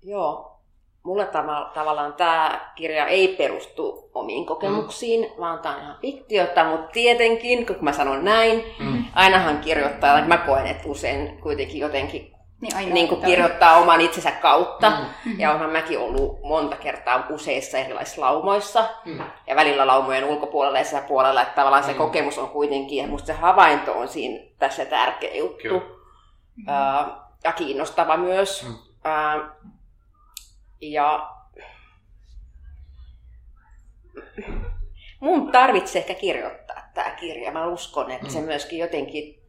[0.03, 0.61] Joo.
[1.03, 5.41] mulle tav- tavallaan tämä kirja ei perustu omiin kokemuksiin, mm.
[5.41, 9.05] vaan tämä on ihan fiktiota, mutta tietenkin, kun mä sanon näin, mm.
[9.15, 12.34] ainahan kirjoittaa, mä koen, että usein kuitenkin jotenkin
[12.65, 14.93] niin, aina niin kuin kirjoittaa oman itsensä kautta.
[15.25, 15.41] Mm.
[15.41, 18.89] Ja onhan mäkin ollut monta kertaa useissa erilaisissa laumoissa.
[19.05, 19.21] Mm.
[19.47, 21.43] Ja välillä laumojen ulkopuolella ja puolella.
[21.43, 21.87] Että tavallaan mm.
[21.87, 25.63] se kokemus on kuitenkin, ja musta se havainto on siinä tässä tärkeä juttu.
[25.63, 25.83] Kyllä.
[26.61, 27.13] Uh,
[27.45, 28.63] ja kiinnostava myös.
[28.63, 28.75] Mm.
[28.75, 29.71] Uh,
[30.81, 31.31] ja
[35.21, 37.53] mun tarvitsee ehkä kirjoittaa tämä kirja.
[37.53, 38.33] Mä uskon, että mm.
[38.33, 39.44] se myöskin jotenkin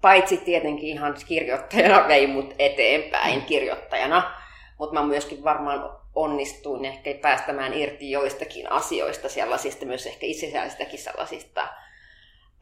[0.00, 4.34] Paitsi tietenkin ihan kirjoittajana vei mut eteenpäin kirjoittajana,
[4.78, 11.68] mutta mä myöskin varmaan onnistuin ehkä päästämään irti joistakin asioista, sellaisista myös ehkä itsesisäisistäkin sellaisista,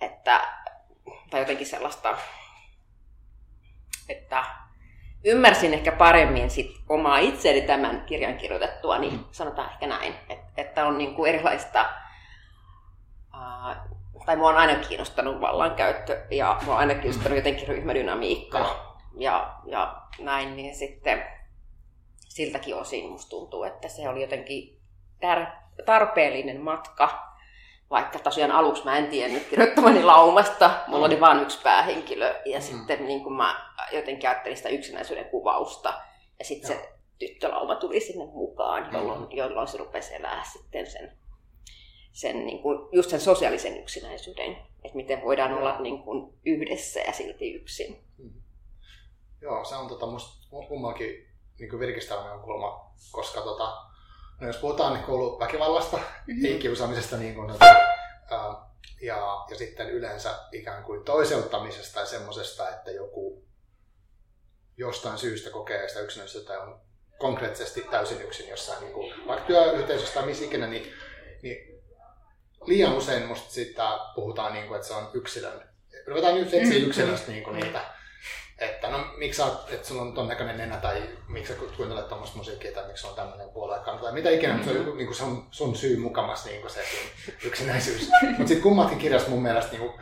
[0.01, 0.40] että,
[1.31, 2.18] tai jotenkin sellaista,
[4.09, 4.44] että
[5.24, 10.87] ymmärsin ehkä paremmin sit omaa itseäni tämän kirjan kirjoitettua, niin sanotaan ehkä näin, että, että
[10.87, 11.90] on niin kuin erilaista
[14.29, 18.77] tai mua on aina kiinnostanut vallankäyttö ja mua on aina kiinnostanut jotenkin ryhmädynamiikka
[19.17, 21.25] ja, ja näin, niin sitten
[22.19, 24.81] siltäkin osin musta tuntuu, että se oli jotenkin
[25.25, 27.35] tar- tarpeellinen matka,
[27.91, 32.62] vaikka tosiaan aluksi mä en tiennyt kirjoittamani laumasta, mulla oli vain yksi päähenkilö ja mm.
[32.62, 33.57] sitten niin kun mä
[33.93, 35.95] jotenkin ajattelin sitä yksinäisyyden kuvausta
[36.38, 39.29] ja sitten se tyttölauma tuli sinne mukaan, jolloin, mm.
[39.31, 41.12] jolloin se rupesi elää sitten sen
[42.18, 45.59] sen, niin kuin, just sen sosiaalisen yksinäisyyden, että miten voidaan Joo.
[45.59, 48.04] olla niin kuin, yhdessä ja silti yksin.
[48.18, 48.42] Mm.
[49.40, 51.28] Joo, se on tota, musta kummankin
[51.59, 53.76] niin virkistävä kulma, koska tota,
[54.40, 56.44] no jos puhutaan niin kouluväkivallasta, mm-hmm.
[56.44, 57.64] ei kiusaamisesta, niin kuin, tota,
[58.31, 58.68] ää,
[59.02, 63.44] ja, ja sitten yleensä ikään kuin toiseuttamisesta ja semmoisesta, että joku
[64.76, 66.81] jostain syystä kokee sitä yksinäisyyttä ja on
[67.18, 70.92] konkreettisesti täysin yksin jossain, niin kuin, vaikka työyhteisössä tai missä ikinä, niin,
[71.42, 71.78] niin
[72.66, 75.68] liian usein musta siitä puhutaan, niin kuin, että se on yksilön.
[76.07, 76.88] Ruvetaan nyt etsiä mm-hmm.
[76.88, 77.81] yksilöstä niin kuin niitä,
[78.59, 82.09] että no miksi sä oot, että sulla on ton näköinen nenä tai miksi sä kuuntelet
[82.09, 84.64] tuommoista musiikkia tai miksi on tämmöinen puoluekanto tai mitä ikinä, mm-hmm.
[84.64, 88.09] se on joku, niin kuin se on sun syy mukamas niin kuin se sun yksinäisyys.
[88.23, 90.01] Mutta sitten kummatkin kirjassa mun mielestä niin kuin,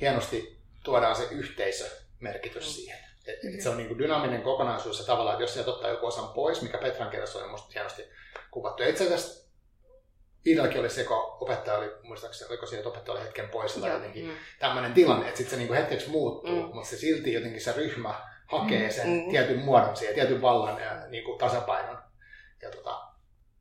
[0.00, 2.74] hienosti tuodaan se yhteisömerkitys mm-hmm.
[2.74, 2.98] siihen.
[3.26, 6.06] Et, et se on niin kuin dynaaminen kokonaisuus ja tavallaan, että jos sieltä ottaa joku
[6.06, 8.02] osan pois, mikä Petran kirjassa on musta hienosti
[8.50, 8.82] kuvattu.
[8.82, 9.42] Ja itse asiassa
[10.46, 13.90] Iidallakin oli se, kun opettaja oli, muistaakseni, oliko siinä, että opettaja oli hetken poissa tai
[13.90, 14.32] jotenkin mm.
[14.58, 16.74] tämmöinen tilanne, että sitten se niinku hetkeksi muuttuu, mm.
[16.74, 18.14] mutta se silti jotenkin se ryhmä
[18.46, 19.30] hakee sen mm.
[19.30, 21.98] tietyn muodon siihen, tietyn vallan ja niinku tasapainon.
[22.62, 23.02] Ja tota,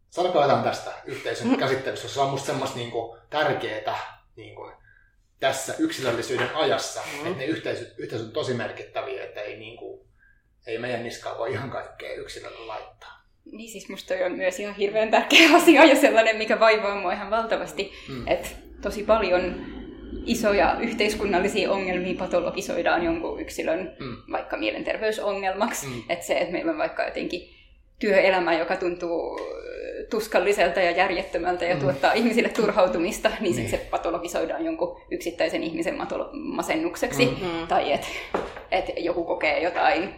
[0.10, 1.58] sanokaa jotain tästä yhteisön mm.
[1.64, 4.72] käsittelyssä, se on musta semmoista niinku tärkeää niinku,
[5.40, 7.28] tässä yksilöllisyyden ajassa, mm.
[7.28, 10.08] että ne yhteisöt, yhteisöt on tosi merkittäviä, että ei, niinku,
[10.68, 13.21] ei meidän niskaan voi ihan kaikkea yksilölle laittaa.
[13.52, 17.30] Niin siis musta on myös ihan hirveän tärkeä asia ja sellainen, mikä vaivaa mua ihan
[17.30, 18.28] valtavasti, mm.
[18.28, 18.48] että
[18.82, 19.56] tosi paljon
[20.26, 24.18] isoja yhteiskunnallisia ongelmia patologisoidaan jonkun yksilön mm.
[24.32, 25.88] vaikka mielenterveysongelmaksi.
[25.88, 26.04] Mm.
[26.10, 27.50] Että se, että meillä on vaikka jotenkin
[28.00, 29.40] työelämä, joka tuntuu
[30.10, 31.82] tuskalliselta ja järjettömältä ja mm.
[31.82, 33.70] tuottaa ihmisille turhautumista, niin, niin.
[33.70, 35.98] se patologisoidaan jonkun yksittäisen ihmisen
[36.34, 37.26] masennukseksi.
[37.26, 37.68] Mm.
[37.68, 38.08] Tai että
[38.72, 40.14] et joku kokee jotain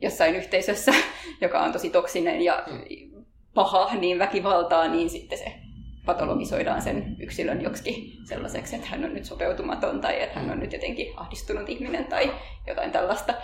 [0.00, 0.92] jossain yhteisössä,
[1.40, 3.24] joka on tosi toksinen ja mm.
[3.54, 5.52] paha, niin väkivaltaa, niin sitten se
[6.06, 10.72] patologisoidaan sen yksilön joksikin sellaiseksi, että hän on nyt sopeutumaton tai että hän on nyt
[10.72, 12.32] jotenkin ahdistunut ihminen tai
[12.66, 13.34] jotain tällaista.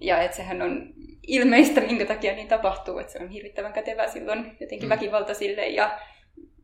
[0.00, 0.94] Ja että sehän on
[1.26, 4.88] ilmeistä, minkä takia niin tapahtuu, että se on hirvittävän kätevää silloin jotenkin mm.
[4.88, 5.98] väkivaltaisille ja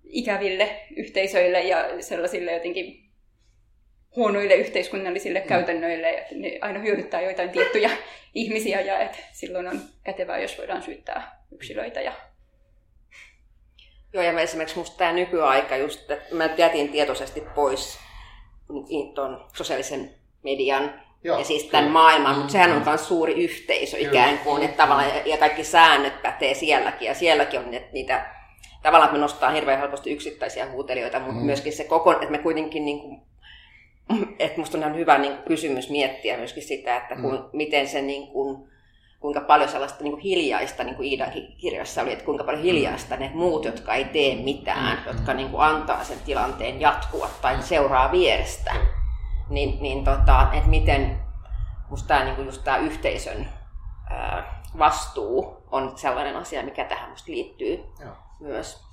[0.05, 3.01] ikäville yhteisöille ja sellaisille jotenkin
[4.16, 5.46] huonoille yhteiskunnallisille mm.
[5.46, 7.90] käytännöille, että ne aina hyödyttää joitain tiettyjä
[8.35, 12.01] ihmisiä ja että silloin on kätevää, jos voidaan syyttää yksilöitä.
[12.01, 12.12] Ja...
[14.12, 17.98] Joo, ja esimerkiksi musta tämä nykyaika just, että mä jätin tietoisesti pois
[19.14, 21.92] tuon sosiaalisen median Joo, ja siis tämän kyllä.
[21.92, 24.11] maailman, mutta sehän on myös suuri yhteisö kyllä.
[24.11, 28.27] ikään kuin, että tavallaan, ja kaikki säännöt pätee sielläkin, ja sielläkin on niitä,
[28.83, 31.46] tavallaan että me nostaa hirveän helposti yksittäisiä huutelijoita, mutta mm.
[31.46, 33.22] myöskin se koko, että me kuitenkin niin kuin
[34.38, 37.44] että musta on ihan hyvä niin kuin, kysymys miettiä myöskin sitä, että kun, mm.
[37.53, 38.68] miten se niin kuin,
[39.20, 43.17] kuinka paljon sellaista niin kuin hiljaista, niin kuin Iidan kirjassa oli, että kuinka paljon hiljaista
[43.17, 45.06] ne muut, jotka ei tee mitään, mm.
[45.06, 48.75] jotka niin kuin antaa sen tilanteen jatkua tai seuraa vierestä,
[49.48, 51.19] niin, niin tota, että miten
[51.90, 53.48] musta tämä, niin kuin just tämä yhteisön
[54.10, 58.13] ää, vastuu on sellainen asia, mikä tähän musta liittyy Joo.
[58.40, 58.91] myös.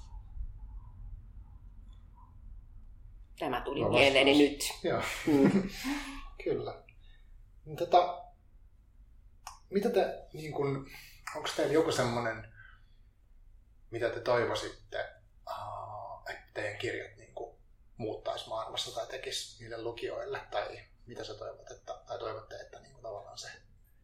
[3.39, 4.63] Tämä tuli no, mieleeni nyt.
[4.83, 5.69] Joo, mm.
[6.43, 6.83] kyllä.
[7.77, 8.23] Tota,
[9.69, 10.89] mitä te, niin kun,
[11.35, 12.53] onko teillä joku semmoinen
[13.91, 14.99] mitä te toivoisitte,
[16.29, 17.55] että teidän kirjat niin kuin,
[17.97, 22.91] muuttaisi maailmassa tai tekisi niille lukijoille, tai mitä sä toivot, että, tai toivotte, että niin
[22.91, 23.47] kuin, tavallaan se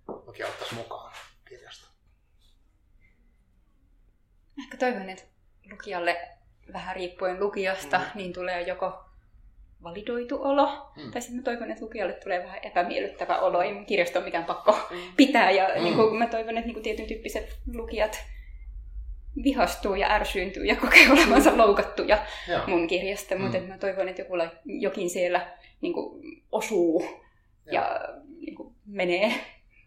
[0.08, 1.14] lukija ottaisi mukaan
[1.50, 1.88] kirjasta?
[4.60, 5.24] Ehkä toivon, että
[5.72, 6.38] lukijalle
[6.74, 8.06] vähän riippuen lukijasta, mm.
[8.16, 9.05] niin tulee joko
[9.86, 10.92] validoitu olo.
[10.96, 11.12] Mm.
[11.12, 13.62] Tai sitten mä toivon, että lukijalle tulee vähän epämiellyttävä olo.
[13.62, 14.98] Ei kirjasto ole mikään pakko mm.
[15.18, 15.52] pitää.
[15.52, 15.84] Ja mm.
[15.84, 18.26] niin kuin, mä toivon, että niin kuin tietyn tyyppiset lukijat
[19.44, 21.58] vihastuu ja ärsyyntyy ja kokee olevansa mm.
[21.58, 22.18] loukattuja
[22.50, 22.62] Joo.
[22.68, 23.36] mun kirjasta.
[23.36, 23.42] Mm.
[23.42, 24.34] Mutta mä toivon, että joku,
[24.66, 25.48] jokin siellä
[25.82, 26.22] niin kuin,
[26.52, 27.74] osuu Joo.
[27.74, 28.00] ja
[28.40, 29.34] niin kuin, menee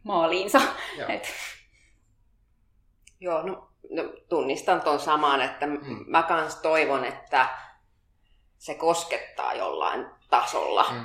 [0.02, 0.60] maaliinsa.
[0.98, 1.08] Joo.
[1.08, 1.28] Et...
[3.20, 6.04] Joo, no, no tunnistan tuon saman, että mm.
[6.06, 7.48] mä kans toivon, että
[8.58, 10.86] se koskettaa jollain tasolla.
[10.92, 11.04] Mm.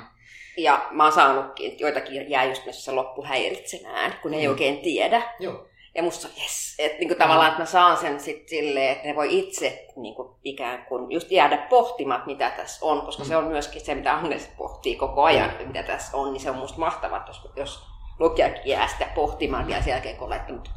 [0.56, 4.40] Ja mä oon saanutkin, joitakin jää just se loppuhäiritsemään, kun ne mm.
[4.40, 5.22] ei oikein tiedä.
[5.40, 5.66] Joo.
[5.94, 9.38] Ja musta yes, että niinku tavallaan, että mä saan sen sitten silleen, että ne voi
[9.38, 13.28] itse niinku ikään kuin just jäädä pohtimaan, mitä tässä on, koska mm.
[13.28, 15.66] se on myöskin se, mitä Agnes pohtii koko ajan, mm.
[15.66, 17.82] mitä tässä on, niin se on musta mahtavaa, jos, jos
[18.18, 20.70] lukijakin jää sitä pohtimaan vielä sen jälkeen, kun on laittanut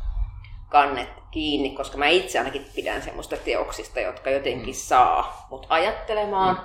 [0.70, 4.80] kannet kiinni, koska mä itse ainakin pidän semmoista teoksista, jotka jotenkin mm.
[4.80, 6.62] saa mut ajattelemaan, mm.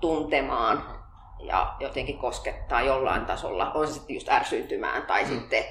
[0.00, 1.46] tuntemaan mm.
[1.46, 3.72] ja jotenkin koskettaa jollain tasolla.
[3.72, 5.28] On se sitten just ärsyntymään tai mm.
[5.28, 5.64] sitten,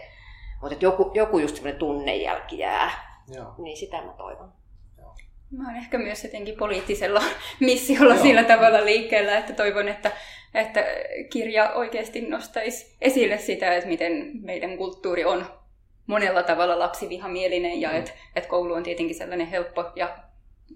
[0.61, 2.91] mutta joku, joku just semmoinen tunnejälki jää.
[3.35, 3.55] Joo.
[3.57, 4.53] Niin sitä mä toivon.
[5.57, 7.23] Mä oon ehkä myös jotenkin poliittisella
[7.59, 8.23] missiolla Joo.
[8.23, 10.11] sillä tavalla liikkeellä, että toivon, että,
[10.53, 10.85] että
[11.29, 15.45] kirja oikeasti nostaisi esille sitä, että miten meidän kulttuuri on
[16.07, 20.17] monella tavalla lapsivihamielinen ja että et koulu on tietenkin sellainen helppo ja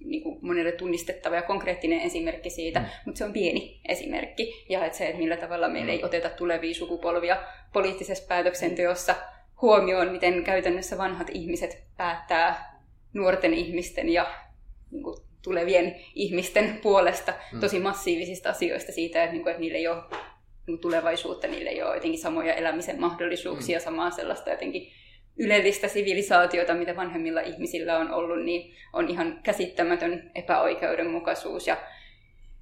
[0.05, 2.85] niin kuin monelle tunnistettava ja konkreettinen esimerkki siitä, mm.
[3.05, 4.65] mutta se on pieni esimerkki.
[4.69, 6.05] Ja että se, että millä tavalla meillä ei mm.
[6.05, 9.15] oteta tulevia sukupolvia poliittisessa päätöksenteossa
[9.61, 12.79] huomioon, miten käytännössä vanhat ihmiset päättää
[13.13, 14.27] nuorten ihmisten ja
[14.91, 17.59] niin kuin, tulevien ihmisten puolesta mm.
[17.59, 20.03] tosi massiivisista asioista siitä, että, niin kuin, että niillä ei ole
[20.67, 23.83] niin tulevaisuutta, niillä ei ole jotenkin samoja elämisen mahdollisuuksia, mm.
[23.83, 24.91] samaa sellaista jotenkin
[25.39, 31.67] ylellistä sivilisaatiota, mitä vanhemmilla ihmisillä on ollut, niin on ihan käsittämätön epäoikeudenmukaisuus.
[31.67, 31.77] Ja,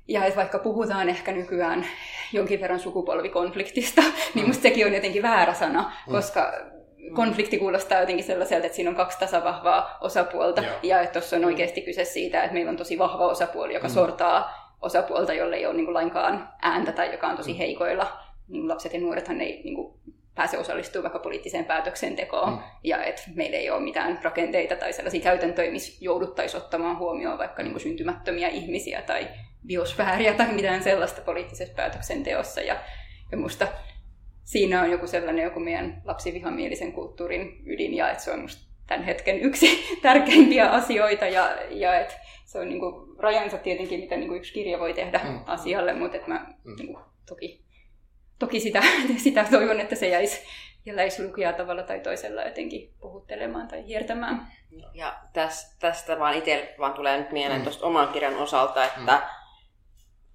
[0.08, 1.86] ja että vaikka puhutaan ehkä nykyään
[2.34, 4.32] jonkin verran sukupolvikonfliktista, niin mm.
[4.36, 6.12] niin musta sekin on jotenkin väärä sana, mm.
[6.12, 6.54] koska
[7.16, 10.76] konflikti kuulostaa jotenkin sellaiselta, että siinä on kaksi tasavahvaa osapuolta, Joo.
[10.84, 13.94] ja että tuossa on oikeasti kyse siitä, että meillä on tosi vahva osapuoli, joka mm.
[13.94, 17.58] sortaa osapuolta, jolle ei ole niin kuin lainkaan ääntä tai joka on tosi mm.
[17.58, 18.18] heikoilla.
[18.48, 20.00] Niin lapset ja nuorethan ei niin kuin,
[20.36, 22.60] pääse osallistumaan vaikka poliittiseen päätöksentekoon, mm.
[22.84, 27.64] ja että meillä ei ole mitään rakenteita tai sellaisia käytäntöjä, missä jouduttaisiin ottamaan huomioon vaikka
[27.64, 29.28] niin kuin syntymättömiä ihmisiä tai
[29.68, 32.62] biosfääriä tai mitään sellaista poliittisessa päätöksenteossa.
[32.62, 32.76] Ja,
[33.32, 33.68] ja musta
[34.44, 39.04] siinä on joku sellainen joku meidän lapsivihamielisen kulttuurin ydin, ja että se on musta tämän
[39.04, 42.14] hetken yksi tärkeimpiä asioita, ja, ja että
[42.46, 45.40] se on niin kuin rajansa tietenkin, mitä niin kuin yksi kirja voi tehdä mm.
[45.46, 46.76] asialle, mutta että mä mm.
[46.76, 47.63] niin kuin, toki
[48.40, 48.82] toki sitä,
[49.24, 50.42] sitä toivon, että se jäisi,
[50.86, 54.48] jäisi lukijaa tavalla tai toisella jotenkin puhuttelemaan tai hiertämään.
[54.94, 57.64] Ja tästä, tästä vaan itse vaan tulee nyt mieleen mm.
[57.64, 59.22] tuosta oman kirjan osalta, että mm.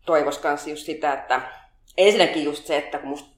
[0.06, 1.40] toivois kanssa just sitä, että
[1.96, 3.30] ensinnäkin just se, että kun musta,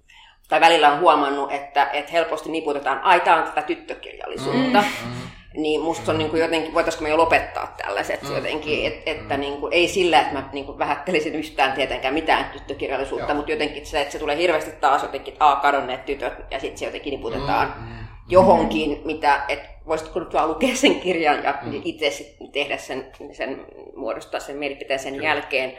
[0.49, 4.81] tai välillä on huomannut, että, että helposti niputetaan, ai tämä on tätä tyttökirjallisuutta.
[4.81, 5.20] Mm.
[5.55, 8.35] Mm niin musta on niin kuin jotenkin, voitaisiko me jo lopettaa tällaiset mm.
[8.35, 9.41] jotenkin, et, että mm.
[9.41, 13.37] niin kuin, ei sillä, että mä niin kuin vähättelisin yhtään tietenkään mitään tyttökirjallisuutta, Joo.
[13.37, 16.79] mutta jotenkin se, että se tulee hirveästi taas jotenkin, että a, kadonneet tytöt, ja sitten
[16.79, 17.85] se jotenkin niputetaan mm.
[17.85, 18.07] mm.
[18.29, 21.81] johonkin, mitä, että voisitko nyt vaan lukea sen kirjan ja mm.
[21.85, 25.29] itse sitten tehdä sen, sen, muodostaa sen mielipiteen sen Kyllä.
[25.29, 25.73] jälkeen.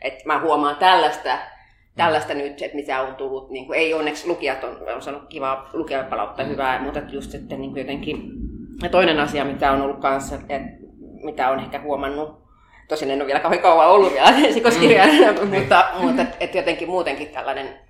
[0.00, 1.38] Että mä huomaan tällaista,
[1.96, 5.70] tällaista nyt, että mitä on tullut, niin kuin, ei onneksi lukijat on, on sanonut kivaa
[5.72, 6.48] lukijapalautta, mm.
[6.48, 8.43] hyvää, mutta just sitten niin kuin jotenkin
[8.82, 10.68] ja toinen asia, mitä on ollut kanssa, että
[11.22, 12.44] mitä on ehkä huomannut,
[12.88, 15.54] tosin en ole vielä kauhean kauan ollut vielä esikoskirjana, mm.
[15.58, 17.80] mutta, mutta et, et jotenkin muutenkin tällainen,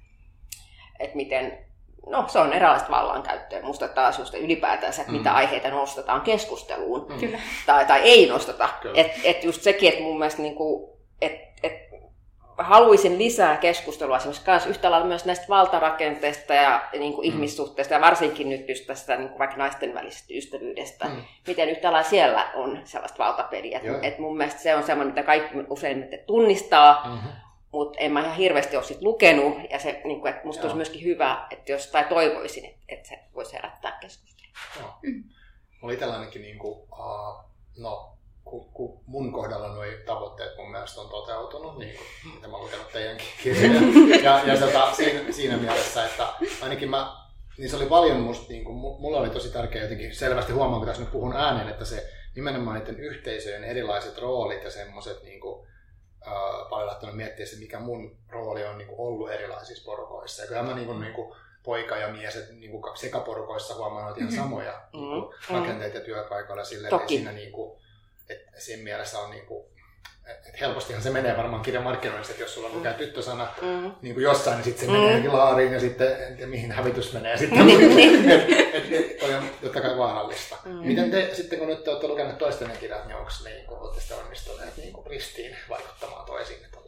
[1.00, 1.58] että miten,
[2.06, 3.62] no se on eräänlaista vallankäyttöä.
[3.62, 5.18] Musta taas just ylipäätänsä, että mm.
[5.18, 7.06] mitä aiheita nostetaan keskusteluun.
[7.08, 7.38] Mm.
[7.66, 8.68] Tai, tai ei nosteta.
[8.94, 11.53] Että et just sekin, että mun mielestä niinku, että et
[12.58, 17.34] haluaisin lisää keskustelua esimerkiksi myös yhtä lailla myös näistä valtarakenteista ja niin kuin mm.
[17.34, 21.04] ihmissuhteista ja varsinkin nyt just tästä niin kuin vaikka naisten välisestä ystävyydestä.
[21.04, 21.24] Mm.
[21.46, 23.80] Miten yhtä lailla siellä on sellaista valtapeliä.
[24.02, 27.30] Et mun mielestä se on semmoinen, mitä kaikki usein tunnistaa, mm-hmm.
[27.72, 29.56] mutta en mä ihan hirveästi ole sit lukenut.
[29.70, 30.64] Ja se, niin kuin, että musta Joo.
[30.64, 34.54] olisi myöskin hyvä, että jos, tai toivoisin, että, että se voisi herättää keskustelua.
[34.80, 34.94] Joo.
[35.02, 35.24] Mm.
[35.82, 37.44] Oli tällainenkin, niin kuin, uh,
[37.78, 38.13] no
[38.44, 42.92] kun, kun mun kohdalla nuo tavoitteet mun mielestä on toteutunut, niin kuin mitä mä lukenut
[42.92, 43.80] teidänkin kirjoja.
[44.22, 46.28] Ja, ja tota, siinä, siinä mielessä, että
[46.62, 47.24] ainakin mä
[47.58, 50.86] niin se oli paljon musta, niin kuin, mulla oli tosi tärkeää jotenkin selvästi huomaa, kun
[50.86, 55.68] tässä nyt puhun ääneen, että se nimenomaan niiden yhteisöjen erilaiset roolit ja semmoiset niin kuin,
[56.26, 60.42] äh, paljon lähtenyt miettiä se, mikä mun rooli on niin kuin, ollut erilaisissa porukoissa.
[60.42, 61.34] Ja kyllähän mä niin kuin, niin kuin,
[61.64, 64.98] poika ja mies, että niin kuin sekaporukoissa huomaan ihan samoja mm.
[65.00, 67.80] niin kuin, rakenteita ja työpaikoilla silleen, että siinä niin kuin,
[68.28, 69.66] että siinä mielessä on niin kuin,
[70.28, 72.98] et helpostihan se menee varmaan kirjan markkinoinnissa, että jos sulla lukee mm.
[72.98, 73.92] tyttösana mm.
[74.02, 74.98] niin kuin jossain, niin sitten se mm.
[74.98, 77.66] menee laariin ja sitten en tiedä mihin hävitys menee sitten.
[77.66, 78.30] Niin.
[78.30, 80.56] et, et, et, toi on totta kai vaarallista.
[80.64, 80.72] Mm.
[80.72, 84.18] Miten te sitten kun nyt olette lukeneet toisten kirjat, niin onko niin kun olette sitten
[84.18, 86.84] onnistuneet niin kuin ristiin vaikuttamaan toisiin tavalla?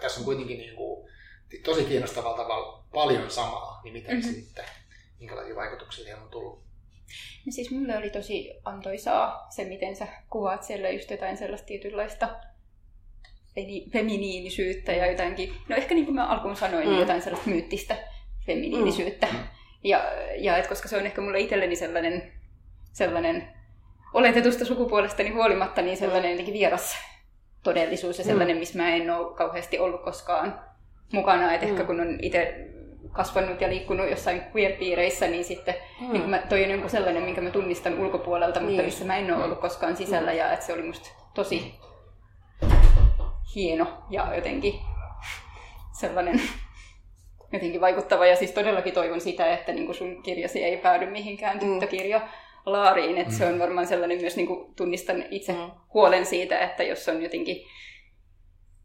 [0.00, 1.10] Tässä on kuitenkin niin kuin,
[1.64, 4.34] tosi kiinnostavalla tavalla paljon samaa, niin miten mm-hmm.
[4.34, 4.64] sitten,
[5.18, 6.69] minkälaisia vaikutuksia siihen on tullut?
[7.46, 12.28] No siis mulle oli tosi antoisaa se, miten sä kuvaat siellä just jotain sellaista tietynlaista
[13.92, 17.00] feminiinisyyttä ja jotainkin, no ehkä niin kuin mä alkuun sanoin, niin mm.
[17.00, 17.96] jotain sellaista myyttistä
[18.46, 19.26] feminiinisyyttä.
[19.26, 19.38] Mm.
[19.84, 20.04] Ja,
[20.36, 22.32] ja et koska se on ehkä mulle itselleni sellainen,
[22.92, 23.48] sellainen
[24.14, 26.96] oletetusta sukupuolestani huolimatta niin sellainen jotenkin vieras
[27.62, 30.60] todellisuus ja sellainen, missä mä en ole kauheasti ollut koskaan
[31.12, 31.54] mukana.
[31.54, 31.72] Että mm.
[31.72, 32.70] ehkä kun on itse
[33.12, 36.12] kasvanut ja liikkunut jossain queer-piireissä, niin sitten mm.
[36.12, 38.84] niin mä, toi on joku sellainen, minkä mä tunnistan ulkopuolelta, mutta niin.
[38.84, 40.30] missä mä en ole ollut koskaan sisällä.
[40.30, 40.38] Mm.
[40.38, 41.74] Ja että se oli musta tosi
[43.54, 44.74] hieno ja jotenkin
[46.00, 46.40] sellainen
[47.52, 48.26] jotenkin vaikuttava.
[48.26, 51.60] Ja siis todellakin toivon sitä, että niin sun kirjasi ei päädy mihinkään mm.
[51.60, 52.28] tyttökirja
[52.66, 53.18] laariin.
[53.18, 53.38] Että mm.
[53.38, 55.70] se on varmaan sellainen myös, niin kuin tunnistan itse mm.
[55.94, 57.56] huolen siitä, että jos on jotenkin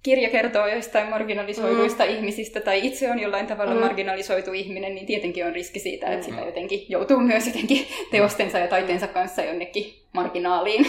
[0.05, 2.09] kirja kertoo jostain marginalisoiduista mm.
[2.09, 3.79] ihmisistä tai itse on jollain tavalla mm.
[3.79, 6.33] marginalisoitu ihminen, niin tietenkin on riski siitä, että mm.
[6.33, 10.85] sitä jotenkin joutuu myös jotenkin teostensa ja taiteensa kanssa jonnekin marginaaliin.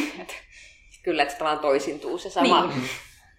[1.04, 2.82] Kyllä, että tavallaan toisintuu se sama, niin.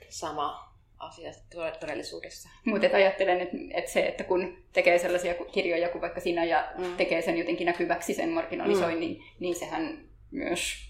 [0.09, 1.31] sama asia
[1.79, 2.49] todellisuudessa.
[2.65, 6.95] Mutta ajattelen, että, että se, että kun tekee sellaisia kirjoja kuin vaikka sinä ja mm.
[6.97, 9.23] tekee sen jotenkin näkyväksi sen marginalisoinnin, mm.
[9.39, 9.97] niin sehän
[10.31, 10.86] myös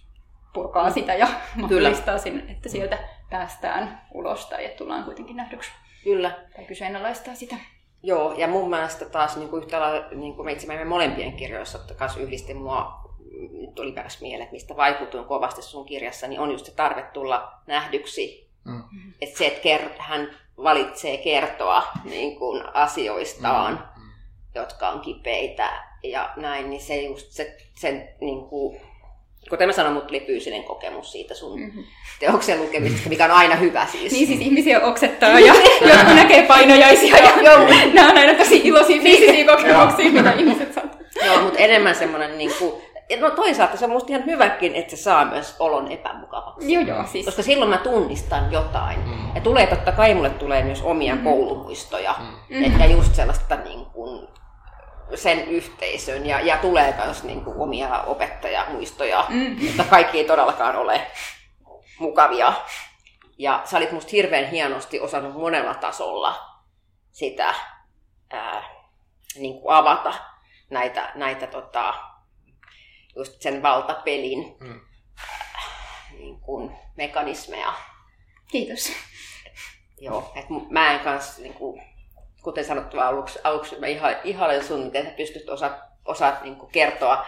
[0.58, 0.94] purkaa mm.
[0.94, 2.98] sitä ja mahdollistaa sen, että sieltä
[3.30, 5.72] päästään ulos tai että tullaan kuitenkin nähdyksi.
[6.04, 6.32] Kyllä.
[6.56, 7.56] Tai kyseenalaistaa sitä.
[8.04, 11.34] Joo, ja mun mielestä taas niin kuin yhtä lailla, niin kuin me itse meidän molempien
[11.34, 12.94] kirjoissa, että kanssa yhdisti mua,
[13.52, 17.52] nyt tuli pääs mieleen, mistä vaikutuin kovasti sun kirjassa, niin on just se tarve tulla
[17.68, 18.50] nähdyksi.
[18.64, 18.84] Mm.
[19.22, 24.04] Että se, että ker- hän valitsee kertoa niin kuin asioistaan, mm.
[24.04, 24.10] mm.
[24.56, 28.82] jotka on kipeitä ja näin, niin se just se, sen niin kuin,
[29.50, 31.84] kuten mä sanoin, mutta tuli fyysinen kokemus siitä sun mm-hmm.
[32.20, 34.14] teoksen lukemisesta, mikä on aina hyvä siis.
[34.14, 37.68] Niin siis ihmisiä oksettaa ja jotkut näkee painojaisia ja joo.
[37.94, 40.84] nämä on aina tosi iloisia fyysisiä kokemuksia, mitä ihmiset saa.
[41.26, 42.74] Joo, mutta enemmän semmoinen niin kuin,
[43.20, 46.74] No toisaalta se on musta ihan hyväkin, että se saa myös olon epämukavaksi.
[46.74, 47.04] Joo, joo.
[47.06, 47.26] Siis.
[47.26, 49.00] Koska silloin mä tunnistan jotain.
[49.00, 49.36] Mm.
[49.36, 51.24] Ja tulee totta kai mulle tulee myös omia mm.
[51.24, 52.16] koulumuistoja.
[52.50, 52.64] Mm.
[52.64, 54.28] Että just sellaista niin kuin,
[55.16, 59.66] sen yhteisön ja, ja tulee myös niin kuin omia opettajamuistoja, mm.
[59.66, 61.08] mutta kaikki ei todellakaan ole
[62.00, 62.54] mukavia.
[63.38, 66.58] Ja sä olit musta hirveän hienosti osannut monella tasolla
[67.12, 67.56] sitä
[68.30, 68.64] ää,
[69.36, 70.14] niin kuin avata
[70.70, 71.94] näitä, näitä tota,
[73.16, 74.80] just sen valtapelin mm.
[75.18, 75.62] ää,
[76.12, 77.74] niin kuin mekanismeja.
[78.52, 78.92] Kiitos.
[80.02, 81.82] Joo, että mä en kanssa niin kuin,
[82.44, 86.72] kuten sanottu aluksi, aluksi mä iha, ihailen sun, miten sä pystyt osa, osaat niin kuin
[86.72, 87.26] kertoa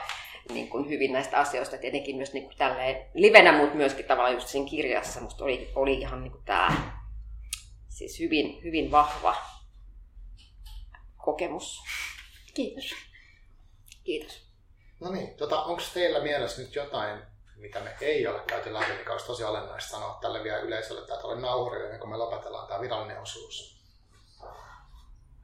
[0.54, 4.48] niin kuin hyvin näistä asioista, tietenkin myös niin kuin tälleen livenä, mutta myöskin tavallaan just
[4.48, 7.00] siinä kirjassa musta oli, oli ihan niin kuin tämä
[7.88, 9.36] siis hyvin, hyvin vahva
[11.18, 11.80] kokemus.
[12.54, 12.92] Kiitos.
[14.04, 14.50] Kiitos.
[15.00, 17.22] No niin, tota, onko teillä mielessä nyt jotain,
[17.56, 21.14] mitä me ei ole käyty läpi, mikä olisi tosi olennaista sanoa tälle vielä yleisölle, että
[21.14, 23.79] oli nauhuri, kun me lopetellaan tämä virallinen osuus?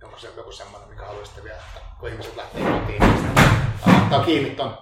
[0.03, 4.49] Onko se joku semmoinen, mikä haluaisitte vielä, että kun ihmiset lähtee kotiin, niin ottaa kiinni
[4.49, 4.77] ton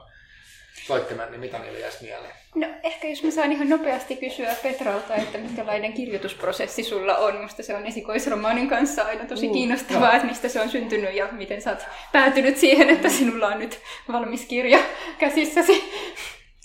[0.88, 2.34] soittimen, niin mitä niille jäisi mieleen?
[2.56, 7.42] No ehkä jos mä saan ihan nopeasti kysyä Petralta, että minkälainen kirjoitusprosessi sulla on.
[7.42, 10.16] Musta se on esikoisromaanin kanssa aina tosi mm, kiinnostavaa, joo.
[10.16, 13.80] että mistä se on syntynyt ja miten sä oot päätynyt siihen, että sinulla on nyt
[14.12, 14.80] valmis kirja
[15.18, 15.94] käsissäsi.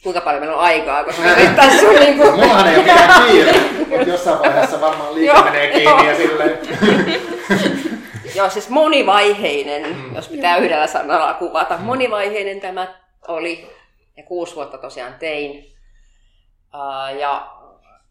[0.02, 2.30] Kuinka paljon meillä on aikaa, koska me tässä on niin kuin...
[2.30, 3.52] Mullahan ei ole mitään kiire,
[3.88, 6.58] mutta jossain vaiheessa varmaan liike menee kiinni ja silleen...
[8.38, 10.14] Joo, siis monivaiheinen, mm.
[10.14, 11.76] jos pitää yhdellä sanalla kuvata.
[11.76, 11.84] Mm.
[11.84, 12.94] Monivaiheinen tämä
[13.28, 13.68] oli,
[14.16, 15.74] ja kuusi vuotta tosiaan tein.
[16.74, 17.50] Uh, ja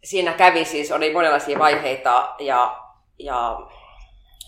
[0.04, 2.78] siinä kävi siis, oli monenlaisia vaiheita, ja,
[3.20, 3.58] ja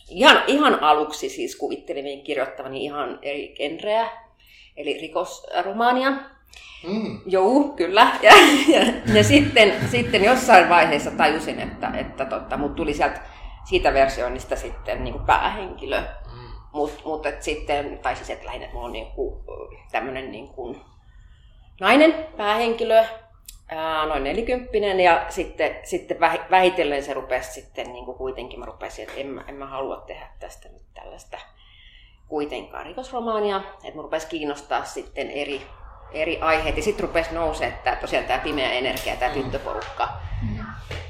[0.10, 4.10] ihan, ihan aluksi siis kuvittelin kirjoittavani ihan eri genreä,
[4.78, 6.12] eli rikosromaania.
[6.88, 7.22] Mm.
[7.26, 8.08] Joo, kyllä.
[8.22, 8.34] Ja,
[8.68, 13.22] ja, ja sitten, sitten jossain vaiheessa tajusin, että, että tota, mut tuli sieltä
[13.64, 16.00] siitä versioinnista sitten niin kuin päähenkilö.
[16.00, 16.50] Mm.
[16.74, 19.44] Mutta mut, et sitten, tai siis että lähinnä, että mulla on niinku,
[19.92, 20.76] tämmöinen niinku
[21.80, 23.04] nainen, päähenkilö,
[23.70, 26.20] ää, noin nelikymppinen, ja sitten, sitten
[26.52, 29.98] vähitellen se rupesi sitten niin kuin kuitenkin, mä rupesin, että en mä, en mä halua
[29.98, 31.38] tehdä tästä nyt tällaista
[32.28, 35.62] kuitenkaan rikosromaania, että mä rupesi kiinnostaa sitten eri,
[36.12, 39.42] eri aiheet, ja sitten rupesi nousee että tosiaan tämä pimeä energia, tämä mm.
[39.42, 40.10] tyttöporukka,
[40.42, 40.66] mm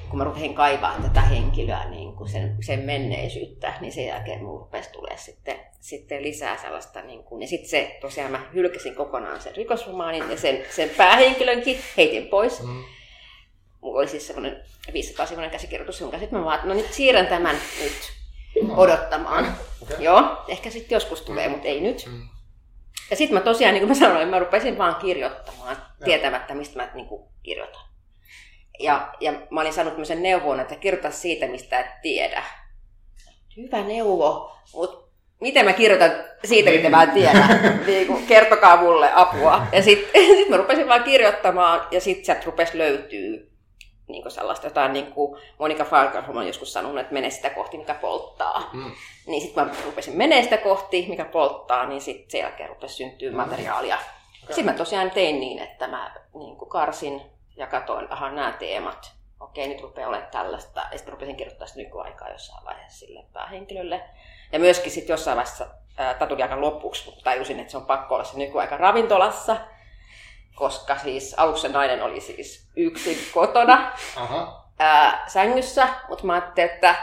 [0.10, 4.60] kun mä rupesin kaivaa tätä henkilöä, niin kuin sen, sen menneisyyttä, niin sen jälkeen mun
[4.60, 7.02] rupesi tulee sitten, sitten lisää sellaista.
[7.02, 11.80] Niin kuin, ja sitten se, tosiaan mä hylkäsin kokonaan sen rikosromaanin ja sen, sen päähenkilönkin
[11.98, 12.64] heitin pois.
[12.64, 12.84] Mm.
[13.82, 18.12] Mulla oli siis semmoinen 500-sivuinen käsikirjoitus, jonka sitten mä vaan, no nyt siirrän tämän nyt
[18.78, 19.56] odottamaan.
[19.82, 19.98] Okay.
[20.00, 21.52] Joo, ehkä sitten joskus tulee, mm.
[21.52, 22.06] mutta ei nyt.
[22.06, 22.22] Mm.
[23.10, 26.06] Ja sitten mä tosiaan, niin kuin mä sanoin, mä rupesin vaan kirjoittamaan, ja.
[26.06, 27.89] tietämättä mistä mä niin kuin, kirjoitan.
[28.80, 32.44] Ja, ja mä olin saanut tämmöisen neuvon, että kirjoita siitä, mistä et tiedä.
[33.58, 35.10] Hyvä neuvo, mutta
[35.42, 36.12] miten mä kirjoitan
[36.46, 37.48] siitä, mitä mä en tiedä?
[37.88, 39.68] niin kuin, kertokaa mulle apua.
[39.72, 43.50] Ja sitten sit mä rupesin vaan kirjoittamaan, ja sitten sieltä rupesi löytyy
[44.08, 47.78] niin kuin sellaista jotain, niin kuin Monika Falkholm on joskus sanonut, että mene sitä kohti,
[47.78, 48.70] mikä polttaa.
[48.74, 48.92] Mm.
[49.28, 53.32] Niin sitten mä rupesin menee sitä kohti, mikä polttaa, niin sitten sen jälkeen rupesi syntyä
[53.32, 53.96] materiaalia.
[53.96, 54.48] Okay.
[54.48, 57.22] Sitten mä tosiaan tein niin, että mä niin kuin karsin
[57.60, 60.82] ja katsoin, aha, nämä teemat, okei, nyt rupeaa olemaan tällaista.
[60.92, 64.02] Ja sitten rupesin kirjoittaa sitä nykyaikaa jossain vaiheessa sille päähenkilölle.
[64.52, 68.16] Ja myöskin sitten jossain vaiheessa, tämä tuli aika lopuksi, mutta tajusin, että se on pakko
[68.16, 69.58] olla se nykyaika ravintolassa.
[70.56, 74.66] Koska siis aluksi se nainen oli siis yksin kotona Aha.
[74.80, 76.96] Ää, sängyssä, mutta mä ajattelin, että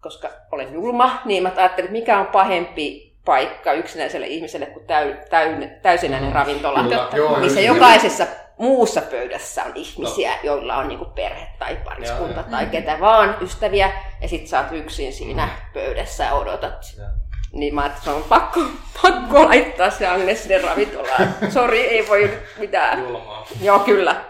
[0.00, 5.16] koska olen julma, niin mä ajattelin, että mikä on pahempi paikka yksinäiselle ihmiselle kuin täy,
[5.30, 8.26] täy, täysinäinen ravintola, Kyllä, missä jokaisessa
[8.60, 10.56] muussa pöydässä on ihmisiä, Joo.
[10.56, 14.72] joilla on niinku perhe tai pariskunta Joo, tai ketä vaan, ystäviä, ja sit sä oot
[14.72, 15.72] yksin siinä mm.
[15.72, 16.94] pöydässä ja odotat.
[16.98, 17.08] Joo.
[17.52, 18.60] Niin mä että on pakko,
[19.02, 21.34] pakko laittaa se Agnes sinne ravintolaan.
[21.52, 23.00] Sori, ei voi mitään.
[23.00, 23.46] Julmaa.
[23.60, 24.24] Joo, kyllä.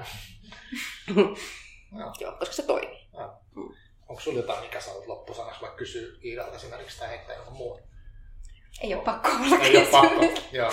[2.21, 3.09] Joo, koska se toimii.
[3.55, 3.75] Mm.
[4.09, 7.81] Onko sulla jotain, mikä sä olet loppusanaksi, vaikka kysyy Iidalta esimerkiksi tai heittää jonkun muun?
[8.83, 10.71] Ei ole pakko olla Ei ole pakko, joo.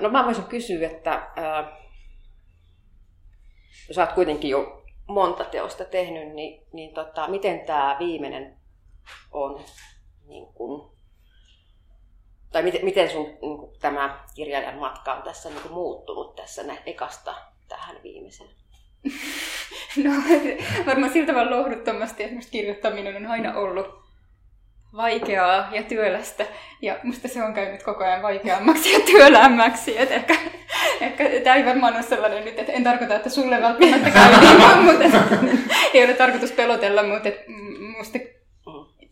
[0.00, 1.30] No mä voisin kysyä, että
[3.88, 8.56] jos olet kuitenkin jo monta teosta tehnyt, niin, niin tota, miten tämä viimeinen
[9.32, 9.64] on,
[10.26, 10.92] niin kun,
[12.52, 16.62] tai miten, miten sun niin kun, tämä kirjailijan matka on tässä niin kun, muuttunut tässä
[16.62, 17.34] nä, ekasta
[17.68, 18.50] tähän viimeiseen?
[20.04, 20.10] No
[20.86, 23.86] varmaan siltä tavalla lohduttomasti esimerkiksi kirjoittaminen on aina ollut
[24.96, 26.46] vaikeaa ja työlästä.
[26.82, 29.98] Ja musta se on käynyt koko ajan vaikeammaksi ja työlämmäksi.
[29.98, 30.34] Et ehkä,
[31.00, 34.84] ehkä tämä ei varmaan ole sellainen nyt, että en tarkoita, että sulle välttämättä käy niin,
[34.86, 35.18] mutta
[35.94, 37.44] ei ole tarkoitus pelotella, mutta et,
[37.98, 38.18] musta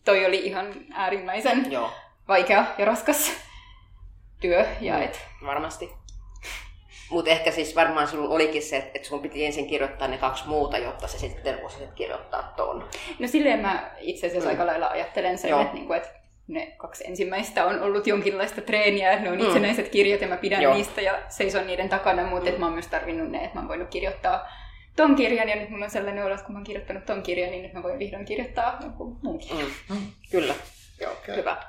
[0.05, 1.91] toi oli ihan äärimmäisen Joo.
[2.29, 3.33] vaikea ja raskas
[4.41, 4.67] työ.
[4.81, 5.21] Ja et...
[5.47, 5.91] Varmasti.
[7.11, 10.79] Mutta ehkä siis varmaan sinulla olikin se, että sun piti ensin kirjoittaa ne kaksi muuta,
[10.79, 12.89] jotta se sitten voisi kirjoittaa tuon.
[13.19, 14.53] No silleen mä itse asiassa mm.
[14.53, 16.09] aika lailla ajattelen sen, että, niinku, että
[16.49, 19.47] ne kaksi ensimmäistä on ollut jonkinlaista treeniä, että ne on mm.
[19.47, 20.75] itsenäiset kirjat ja mä pidän Joo.
[20.75, 22.49] niistä ja seison niiden takana, mutta mm.
[22.49, 24.49] että mä oon myös tarvinnut ne, että mä oon voinut kirjoittaa
[24.97, 27.51] ton kirjan ja nyt mulla on sellainen olo, että kun mä oon kirjoittanut ton kirjan,
[27.51, 29.71] niin nyt mä voin vihdoin kirjoittaa jonkun muun kirjan.
[29.91, 30.07] Mm.
[30.31, 30.55] Kyllä.
[31.01, 31.37] Joo, okay.
[31.37, 31.63] hyvä.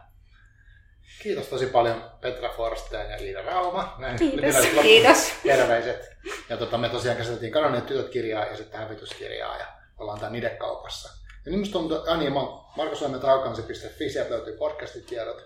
[1.23, 3.95] Kiitos tosi paljon Petra Forsten ja Liina Rauma.
[3.99, 4.55] Näin Kiitos.
[4.81, 5.33] Kiitos.
[5.43, 6.17] Terveiset.
[6.49, 9.65] Ja tota, me tosiaan käsiteltiin Kadonneet tytöt kirjaa ja sitten hävityskirjaa ja
[9.97, 11.26] ollaan tää Nidekaupassa.
[11.47, 12.39] Ja nyt musta on, Ani, mä
[12.77, 15.45] markosoimetraukansi.fi, sieltä löytyy podcastitiedot.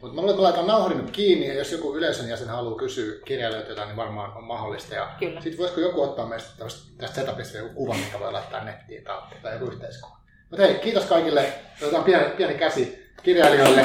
[0.00, 2.78] Mutta mä luulen, että mä laitan nauhorin nyt kiinni, ja jos joku yleisön jäsen haluaa
[2.78, 4.94] kysyä kirjailijoita jotain, niin varmaan on mahdollista.
[4.94, 5.08] Ja
[5.40, 9.52] sitten voisiko joku ottaa meistä tästä setupista joku kuva, mikä voi laittaa nettiin tai, tai
[9.52, 10.16] joku yhteiskuva.
[10.50, 11.52] Mutta hei, kiitos kaikille.
[11.82, 13.84] Otetaan pieni, pieni käsi kirjailijoille.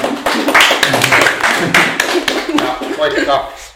[2.66, 3.51] Ja moikka!